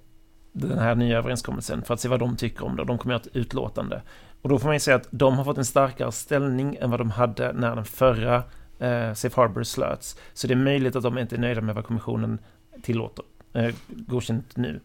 den 0.52 0.80
här 0.80 0.96
nya 0.96 1.18
överenskommelsen 1.18 1.84
för 1.84 1.94
att 1.94 2.00
se 2.00 2.08
vad 2.08 2.20
de 2.20 2.38
tycker 2.38 2.66
om 2.66 2.76
det. 2.76 2.84
De 2.86 2.98
kommer 2.98 3.16
att 3.16 3.26
göra 3.26 3.32
ett 3.32 3.38
utlåtande. 3.38 4.02
Och 4.42 4.50
då 4.50 4.60
får 4.60 4.68
man 4.68 4.76
ju 4.76 4.80
säga 4.80 4.96
att 4.96 5.08
de 5.12 5.38
har 5.38 5.44
fått 5.44 5.58
en 5.58 5.66
starkare 5.66 6.12
ställning 6.12 6.78
än 6.82 6.92
vad 6.92 7.00
de 7.00 7.12
hade 7.12 7.54
när 7.54 7.76
den 7.76 7.86
förra 7.86 8.36
eh, 8.80 9.14
Safe 9.14 9.42
Harbor 9.42 9.64
slöts. 9.64 10.18
Så 10.34 10.48
det 10.48 10.54
är 10.54 10.56
möjligt 10.56 10.96
att 10.96 11.04
de 11.04 11.18
inte 11.18 11.36
är 11.36 11.40
nöjda 11.40 11.62
med 11.62 11.76
vad 11.76 11.86
kommissionen 11.86 12.40
tillåter, 12.82 13.26
eh, 13.54 13.76
godkänt 13.90 14.58
nu. 14.58 14.80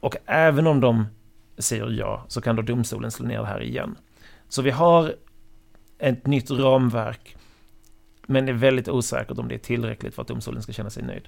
Och 0.00 0.16
även 0.26 0.66
om 0.66 0.80
de 0.80 1.06
säger 1.62 1.90
ja, 1.90 2.24
så 2.28 2.40
kan 2.40 2.56
då 2.56 2.62
domstolen 2.62 3.10
slå 3.10 3.26
ner 3.26 3.38
det 3.38 3.46
här 3.46 3.62
igen. 3.62 3.96
Så 4.48 4.62
vi 4.62 4.70
har 4.70 5.14
ett 5.98 6.26
nytt 6.26 6.50
ramverk, 6.50 7.36
men 8.26 8.46
det 8.46 8.52
är 8.52 8.56
väldigt 8.56 8.88
osäkert 8.88 9.38
om 9.38 9.48
det 9.48 9.54
är 9.54 9.58
tillräckligt 9.58 10.14
för 10.14 10.22
att 10.22 10.28
domstolen 10.28 10.62
ska 10.62 10.72
känna 10.72 10.90
sig 10.90 11.02
nöjd. 11.02 11.22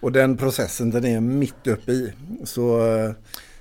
Och 0.00 0.12
den 0.12 0.36
processen, 0.36 0.90
den 0.90 1.04
är 1.04 1.20
mitt 1.20 1.66
uppe 1.66 1.92
i. 1.92 2.12
Så 2.44 2.86
eh, 2.86 3.12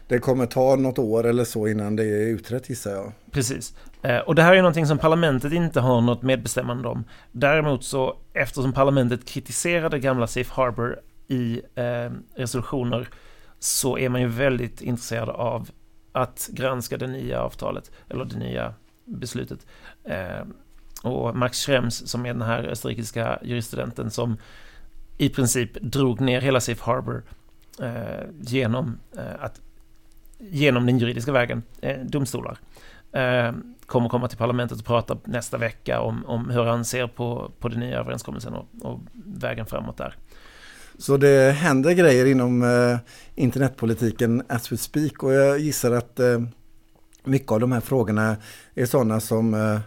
det 0.08 0.20
kommer 0.20 0.46
ta 0.46 0.76
något 0.76 1.00
år 1.00 1.26
eller 1.26 1.44
så 1.44 1.68
innan 1.68 1.96
det 1.96 2.04
är 2.04 2.28
utrett 2.28 2.70
gissar 2.70 2.92
jag. 2.92 3.12
Precis. 3.32 3.74
Eh, 4.02 4.18
och 4.18 4.36
det 4.36 4.44
här 4.44 4.54
är 4.54 4.58
någonting 4.58 4.86
som 4.86 4.98
parlamentet 4.98 5.54
inte 5.54 5.80
har 5.80 6.02
något 6.02 6.22
medbestämmande 6.22 6.88
om. 6.88 7.04
Däremot 7.32 7.84
så, 7.84 8.18
eftersom 8.34 8.74
parlamentet 8.74 9.26
kritiserade 9.26 10.00
gamla 10.00 10.28
Safe 10.28 10.54
Harbor 10.54 11.00
i 11.28 11.62
eh, 11.76 12.12
resolutioner, 12.36 13.10
så 13.60 13.98
är 13.98 14.10
man 14.10 14.22
ju 14.22 14.28
väldigt 14.28 14.82
intresserad 14.82 15.30
av 15.30 15.70
att 16.12 16.50
granska 16.54 16.98
det 16.98 17.08
nya 17.08 17.42
avtalet, 17.42 17.92
eller 18.10 18.26
det 18.26 18.38
nya 18.38 18.74
beslutet. 19.06 19.66
Eh, 20.04 20.44
och 21.04 21.36
Max 21.36 21.66
Schrems, 21.66 22.08
som 22.08 22.26
är 22.26 22.34
den 22.34 22.42
här 22.42 22.64
österrikiska 22.64 23.40
juriststudenten 23.44 24.12
som 24.12 24.38
i 25.18 25.30
princip 25.30 25.74
drog 25.82 26.22
ner 26.22 26.42
hela 26.42 26.60
Safe 26.60 26.84
Harbor 26.84 27.24
eh, 27.80 28.26
genom, 28.40 29.00
eh, 29.18 29.44
att, 29.44 29.62
genom 30.38 30.86
den 30.86 30.98
juridiska 31.00 31.32
vägen, 31.32 31.64
eh, 31.82 32.00
domstolar. 32.00 32.58
Eh, 33.12 33.52
kommer 33.86 34.10
komma 34.10 34.28
till 34.28 34.38
parlamentet 34.38 34.80
och 34.80 34.86
prata 34.86 35.18
nästa 35.24 35.58
vecka 35.58 36.02
om, 36.02 36.26
om 36.26 36.50
hur 36.50 36.64
han 36.64 36.86
ser 36.86 37.08
på, 37.08 37.52
på 37.60 37.70
den 37.70 37.80
nya 37.80 38.00
överenskommelsen 38.00 38.54
och, 38.54 38.68
och 38.82 39.00
vägen 39.14 39.66
framåt 39.66 39.98
där. 39.98 40.16
Så 41.02 41.18
det 41.18 41.52
händer 41.52 41.92
grejer 41.92 42.26
inom 42.26 42.64
eh, 42.64 42.98
internetpolitiken 43.36 44.44
as 44.48 44.72
we 44.72 44.78
speak 44.78 45.24
och 45.24 45.34
jag 45.34 45.60
gissar 45.60 45.92
att 45.92 46.20
eh, 46.20 46.42
mycket 47.24 47.52
av 47.52 47.60
de 47.60 47.72
här 47.72 47.80
frågorna 47.80 48.38
är 48.76 48.86
sådana 48.86 49.20
som 49.20 49.54
eh, 49.54 49.80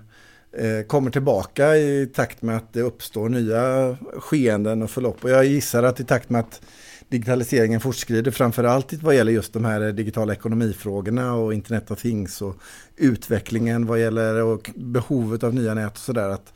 eh 0.65 0.87
kommer 0.87 1.11
tillbaka 1.11 1.77
i 1.77 2.11
takt 2.15 2.43
med 2.43 2.57
att 2.57 2.73
det 2.73 2.81
uppstår 2.81 3.29
nya 3.29 3.97
skeenden 4.19 4.83
och 4.83 4.91
förlopp. 4.91 5.25
Och 5.25 5.31
jag 5.31 5.45
gissar 5.45 5.83
att 5.83 6.01
i 6.01 6.05
takt 6.05 6.31
med 6.31 6.41
att 6.41 6.61
digitaliseringen 7.09 7.81
fortskrider, 7.81 8.31
framförallt 8.31 8.93
vad 8.93 9.15
gäller 9.15 9.33
just 9.33 9.53
de 9.53 9.65
här 9.65 9.81
eh, 9.81 9.89
digitala 9.89 10.33
ekonomifrågorna 10.33 11.35
och 11.35 11.55
internet 11.55 11.91
of 11.91 12.03
things 12.03 12.43
och 12.43 12.57
utvecklingen 12.97 13.87
vad 13.87 14.01
gäller 14.01 14.43
och 14.43 14.71
behovet 14.77 15.43
av 15.43 15.55
nya 15.55 15.75
nät 15.75 15.93
och 15.93 15.99
sådär, 15.99 16.29
att 16.29 16.53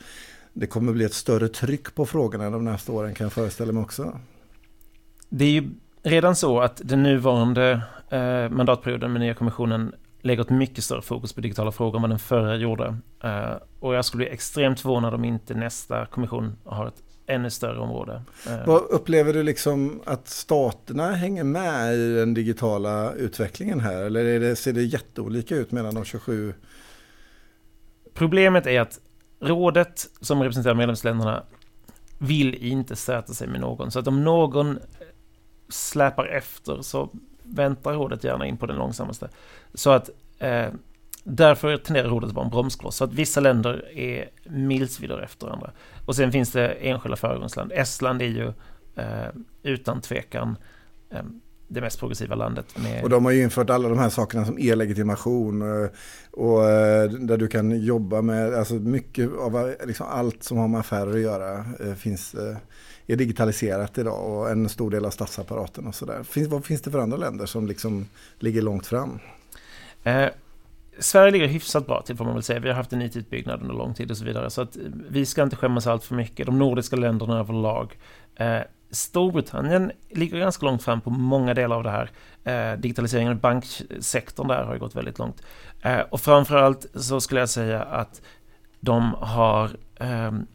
det 0.53 0.67
kommer 0.67 0.93
bli 0.93 1.05
ett 1.05 1.15
större 1.15 1.49
tryck 1.49 1.95
på 1.95 2.07
frågorna 2.07 2.51
de 2.51 2.65
nästa 2.65 2.93
åren 2.93 3.15
kan 3.15 3.25
jag 3.25 3.33
föreställa 3.33 3.73
mig 3.73 3.83
också. 3.83 4.21
Det 5.29 5.45
är 5.45 5.51
ju 5.51 5.71
redan 6.03 6.37
så 6.37 6.61
att 6.61 6.81
den 6.85 7.03
nuvarande 7.03 7.83
eh, 8.09 8.49
mandatperioden 8.51 9.13
med 9.13 9.21
nya 9.21 9.35
kommissionen 9.35 9.95
lägger 10.21 10.43
ett 10.43 10.51
mycket 10.51 10.85
större 10.85 11.03
fokus 11.03 11.33
på 11.33 11.41
digitala 11.41 11.73
frågor 11.73 11.99
än 11.99 12.03
vad 12.03 12.11
den 12.11 12.19
förra 12.19 12.57
gjorde. 12.57 12.97
Uh, 13.25 13.57
och 13.81 13.95
jag 13.95 14.05
skulle 14.05 14.25
bli 14.25 14.35
extremt 14.35 14.81
förvånad 14.81 15.15
om 15.15 15.25
inte 15.25 15.55
nästa 15.55 16.07
kommission 16.07 16.57
har 16.65 16.87
ett 16.87 17.03
ännu 17.27 17.51
större 17.51 17.79
område. 17.79 18.23
Uh, 18.47 18.67
vad 18.67 18.83
upplever 18.83 19.33
du 19.33 19.43
liksom 19.43 20.01
att 20.05 20.29
staterna 20.29 21.13
hänger 21.13 21.45
med 21.45 21.95
i 21.95 22.15
den 22.15 22.35
digitala 22.35 23.13
utvecklingen 23.13 23.81
här? 23.81 24.03
Eller 24.03 24.41
det, 24.41 24.57
ser 24.57 24.73
det 24.73 24.83
jätteolika 24.83 25.57
ut 25.57 25.73
mellan 25.73 25.95
de 25.95 26.05
27? 26.05 26.55
Problemet 28.15 28.67
är 28.67 28.81
att 28.81 29.01
rådet 29.41 30.07
som 30.21 30.43
representerar 30.43 30.75
medlemsländerna 30.75 31.43
vill 32.19 32.55
inte 32.55 32.97
stöta 32.97 33.33
sig 33.33 33.49
med 33.49 33.61
någon. 33.61 33.91
Så 33.91 33.99
att 33.99 34.07
om 34.07 34.25
någon 34.25 34.79
släpar 35.69 36.27
efter 36.27 36.83
så 36.83 37.11
väntar 37.43 37.93
rådet 37.93 38.25
gärna 38.25 38.47
in 38.47 38.57
på 38.57 38.67
den 38.67 38.77
långsammaste. 38.77 39.29
Så 39.75 39.91
att 39.91 40.11
eh, 40.39 40.69
därför 41.25 41.77
tenderar 41.77 42.09
rådet 42.09 42.29
att 42.29 42.35
vara 42.35 42.45
en 42.45 42.51
bromskloss. 42.51 42.97
Så 42.97 43.05
att 43.05 43.13
vissa 43.13 43.41
länder 43.41 43.99
är 43.99 44.29
milsvider 44.45 45.19
efter 45.19 45.47
andra. 45.49 45.71
Och 46.07 46.17
sen 46.17 46.33
finns 46.33 46.53
det 46.53 46.69
enskilda 46.69 47.17
föregångsland. 47.17 47.73
Estland 47.73 48.23
är 48.23 48.27
ju 48.27 48.53
eh, 48.97 49.29
utan 49.63 50.01
tvekan 50.01 50.57
eh, 51.11 51.23
det 51.69 51.81
mest 51.81 51.99
progressiva 51.99 52.35
landet. 52.35 52.67
Med... 52.83 53.03
Och 53.03 53.11
de 53.11 53.25
har 53.25 53.33
ju 53.33 53.43
infört 53.43 53.71
alla 53.71 53.89
de 53.89 53.99
här 53.99 54.09
sakerna 54.09 54.45
som 54.45 54.59
e-legitimation 54.59 55.63
eh, 55.63 55.91
och, 56.31 56.71
eh, 56.71 57.11
där 57.11 57.37
du 57.37 57.49
kan 57.49 57.81
jobba 57.81 58.23
med, 58.23 58.55
alltså 58.55 58.75
mycket 58.75 59.31
av 59.39 59.75
liksom 59.85 60.07
allt 60.07 60.43
som 60.43 60.59
har 60.59 60.69
med 60.69 60.81
affärer 60.81 61.11
att 61.11 61.21
göra 61.21 61.65
eh, 61.81 61.95
finns 61.95 62.37
är 63.13 63.17
digitaliserat 63.17 63.99
idag 63.99 64.27
och 64.27 64.51
en 64.51 64.69
stor 64.69 64.91
del 64.91 65.05
av 65.05 65.11
statsapparaten 65.11 65.87
och 65.87 65.95
sådär. 65.95 66.23
Finns, 66.23 66.49
vad 66.49 66.65
finns 66.65 66.83
det 66.83 66.91
för 66.91 66.99
andra 66.99 67.17
länder 67.17 67.47
som 67.47 67.67
liksom 67.67 68.07
ligger 68.39 68.63
långt 68.63 68.87
fram? 68.87 69.19
Eh, 70.03 70.29
Sverige 70.99 71.31
ligger 71.31 71.47
hyfsat 71.47 71.87
bra 71.87 72.03
till 72.03 72.17
får 72.17 72.25
man 72.25 72.35
väl 72.35 72.43
säga. 72.43 72.61
Vi 72.61 72.69
har 72.69 72.77
haft 72.77 72.93
en 72.93 73.03
IT-utbyggnad 73.03 73.61
under 73.63 73.75
lång 73.75 73.95
tid 73.95 74.11
och 74.11 74.17
så 74.17 74.25
vidare. 74.25 74.51
Så 74.51 74.63
att 74.63 74.77
vi 75.11 75.27
ska 75.27 75.43
inte 75.43 75.57
skämmas 75.57 75.87
allt 75.87 76.05
för 76.05 76.15
mycket. 76.15 76.47
De 76.47 76.59
nordiska 76.59 76.97
länderna 76.97 77.39
överlag. 77.39 77.99
Eh, 78.37 78.61
Storbritannien 78.91 79.93
ligger 80.11 80.39
ganska 80.39 80.67
långt 80.67 80.83
fram 80.83 81.01
på 81.01 81.11
många 81.11 81.55
delar 81.55 81.77
av 81.77 81.83
det 81.83 81.91
här. 81.91 82.11
Eh, 82.45 82.79
digitaliseringen 82.79 83.33
av 83.33 83.39
banksektorn 83.39 84.49
där 84.49 84.65
har 84.65 84.75
ju 84.75 84.81
gått 84.81 84.97
väldigt 84.97 85.19
långt. 85.19 85.43
Eh, 85.83 86.01
och 86.01 86.21
framförallt 86.21 86.87
så 86.95 87.21
skulle 87.21 87.41
jag 87.41 87.49
säga 87.49 87.83
att 87.83 88.23
de 88.81 89.15
har 89.15 89.71
ehm, 89.97 90.47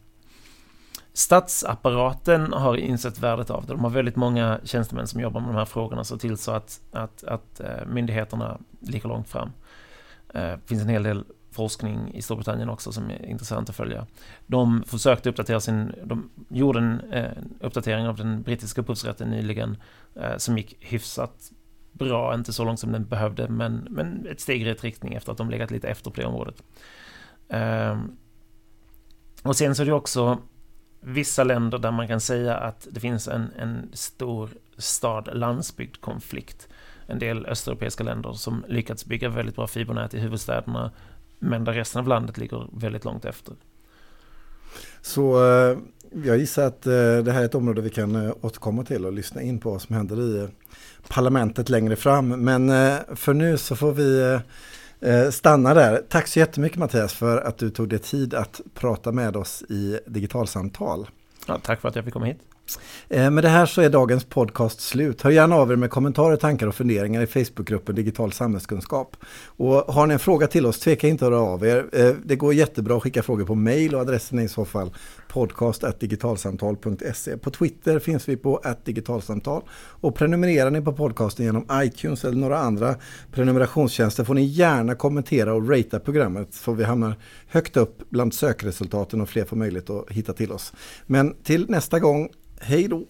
Statsapparaten 1.13 2.53
har 2.53 2.77
insett 2.77 3.19
värdet 3.19 3.49
av 3.49 3.65
det. 3.65 3.73
De 3.73 3.83
har 3.83 3.89
väldigt 3.89 4.15
många 4.15 4.59
tjänstemän 4.63 5.07
som 5.07 5.21
jobbar 5.21 5.41
med 5.41 5.49
de 5.49 5.55
här 5.55 5.65
frågorna 5.65 6.03
så 6.03 6.17
till 6.17 6.37
så 6.37 6.51
att, 6.51 6.81
att, 6.91 7.23
att 7.23 7.59
eh, 7.59 7.85
myndigheterna 7.87 8.57
ligger 8.79 9.09
långt 9.09 9.29
fram. 9.29 9.51
Det 10.33 10.59
finns 10.65 10.81
en 10.81 10.89
hel 10.89 11.03
del 11.03 11.23
forskning 11.51 12.13
i 12.13 12.21
Storbritannien 12.21 12.69
också 12.69 12.91
som 12.91 13.09
är 13.09 13.25
intressant 13.25 13.69
att 13.69 13.75
följa. 13.75 14.07
De 14.47 14.83
försökte 14.87 15.29
uppdatera 15.29 15.59
sin, 15.59 15.95
de 16.03 16.29
gjorde 16.49 16.79
en 16.79 16.99
eh, 17.11 17.31
uppdatering 17.59 18.07
av 18.07 18.15
den 18.15 18.41
brittiska 18.41 18.81
upphovsrätten 18.81 19.29
nyligen 19.29 19.77
som 20.37 20.57
gick 20.57 20.77
hyfsat 20.79 21.51
bra, 21.91 22.33
inte 22.33 22.53
så 22.53 22.63
långt 22.63 22.79
som 22.79 22.91
den 22.91 23.05
behövde, 23.05 23.49
men, 23.49 23.87
men 23.89 24.27
ett 24.27 24.39
steg 24.39 24.61
i 24.61 24.65
rätt 24.65 24.83
riktning 24.83 25.13
efter 25.13 25.31
att 25.31 25.37
de 25.37 25.49
legat 25.49 25.71
lite 25.71 25.87
efter 25.87 26.11
på 26.11 26.21
det 26.21 26.27
området. 26.27 26.63
Ehm, 27.49 28.17
och 29.43 29.55
sen 29.55 29.75
så 29.75 29.81
är 29.81 29.85
det 29.85 29.93
också 29.93 30.39
vissa 31.03 31.43
länder 31.43 31.77
där 31.77 31.91
man 31.91 32.07
kan 32.07 32.19
säga 32.19 32.57
att 32.57 32.87
det 32.91 32.99
finns 32.99 33.27
en, 33.27 33.51
en 33.59 33.89
stor 33.93 34.49
stad-landsbygd-konflikt. 34.77 36.67
En 37.07 37.19
del 37.19 37.45
östeuropeiska 37.45 38.03
länder 38.03 38.33
som 38.33 38.65
lyckats 38.67 39.05
bygga 39.05 39.29
väldigt 39.29 39.55
bra 39.55 39.67
fibernät 39.67 40.13
i 40.13 40.19
huvudstäderna 40.19 40.91
men 41.39 41.63
där 41.63 41.73
resten 41.73 41.99
av 41.99 42.07
landet 42.07 42.37
ligger 42.37 42.67
väldigt 42.73 43.05
långt 43.05 43.25
efter. 43.25 43.53
Så 45.01 45.45
eh, 45.45 45.77
jag 46.25 46.37
gissar 46.37 46.65
att 46.65 46.87
eh, 46.87 47.17
det 47.17 47.31
här 47.31 47.41
är 47.41 47.45
ett 47.45 47.55
område 47.55 47.81
vi 47.81 47.89
kan 47.89 48.15
eh, 48.15 48.33
återkomma 48.41 48.83
till 48.83 49.05
och 49.05 49.13
lyssna 49.13 49.41
in 49.41 49.59
på 49.59 49.71
vad 49.71 49.81
som 49.81 49.95
händer 49.95 50.21
i 50.21 50.47
parlamentet 51.07 51.69
längre 51.69 51.95
fram. 51.95 52.29
Men 52.29 52.67
för 53.15 53.33
nu 53.33 53.57
så 53.57 53.75
får 53.75 53.91
vi 53.91 54.39
Eh, 55.03 55.29
stanna 55.29 55.73
där. 55.73 56.03
Tack 56.09 56.27
så 56.27 56.39
jättemycket 56.39 56.77
Mattias 56.77 57.13
för 57.13 57.37
att 57.41 57.57
du 57.57 57.69
tog 57.69 57.89
dig 57.89 57.99
tid 57.99 58.33
att 58.33 58.61
prata 58.73 59.11
med 59.11 59.35
oss 59.35 59.61
i 59.61 59.99
digitalsamtal. 60.05 61.09
Ja, 61.47 61.59
tack 61.63 61.81
för 61.81 61.89
att 61.89 61.95
jag 61.95 62.05
fick 62.05 62.13
komma 62.13 62.25
hit. 62.25 62.39
Eh, 63.09 63.31
med 63.31 63.43
det 63.43 63.49
här 63.49 63.65
så 63.65 63.81
är 63.81 63.89
dagens 63.89 64.23
podcast 64.23 64.81
slut. 64.81 65.21
Hör 65.21 65.31
gärna 65.31 65.55
av 65.55 65.71
er 65.71 65.75
med 65.75 65.89
kommentarer, 65.89 66.35
tankar 66.35 66.67
och 66.67 66.75
funderingar 66.75 67.21
i 67.21 67.27
Facebookgruppen 67.27 67.95
Digital 67.95 68.31
samhällskunskap. 68.31 69.17
Och 69.45 69.73
har 69.73 70.07
ni 70.07 70.13
en 70.13 70.19
fråga 70.19 70.47
till 70.47 70.65
oss, 70.65 70.79
tveka 70.79 71.07
inte 71.07 71.25
att 71.25 71.31
höra 71.31 71.41
av 71.41 71.65
er. 71.65 71.85
Eh, 71.93 72.11
det 72.25 72.35
går 72.35 72.53
jättebra 72.53 72.97
att 72.97 73.03
skicka 73.03 73.23
frågor 73.23 73.45
på 73.45 73.55
mail 73.55 73.95
och 73.95 74.01
adressen 74.01 74.39
är 74.39 74.43
i 74.43 74.47
så 74.47 74.65
fall 74.65 74.93
podcast.digitalsamtal.se. 75.27 77.37
På 77.37 77.51
Twitter 77.51 77.99
finns 77.99 78.29
vi 78.29 78.37
på 78.37 78.61
digitalsamtal 78.85 79.63
och 79.73 80.15
prenumererar 80.15 80.71
ni 80.71 80.81
på 80.81 80.93
podcasten 80.93 81.45
genom 81.45 81.65
iTunes 81.73 82.25
eller 82.25 82.37
några 82.37 82.57
andra 82.57 82.95
prenumerationstjänster 83.31 84.23
får 84.23 84.33
ni 84.33 84.43
gärna 84.43 84.95
kommentera 84.95 85.53
och 85.53 85.69
ratea 85.69 85.99
programmet 85.99 86.53
så 86.53 86.73
vi 86.73 86.83
hamnar 86.83 87.15
högt 87.47 87.77
upp 87.77 88.09
bland 88.09 88.33
sökresultaten 88.33 89.21
och 89.21 89.29
fler 89.29 89.45
får 89.45 89.57
möjlighet 89.57 89.89
att 89.89 90.09
hitta 90.09 90.33
till 90.33 90.51
oss. 90.51 90.73
Men 91.05 91.35
till 91.43 91.69
nästa 91.69 91.99
gång 91.99 92.29
Hej 92.65 92.87
då! 92.87 93.05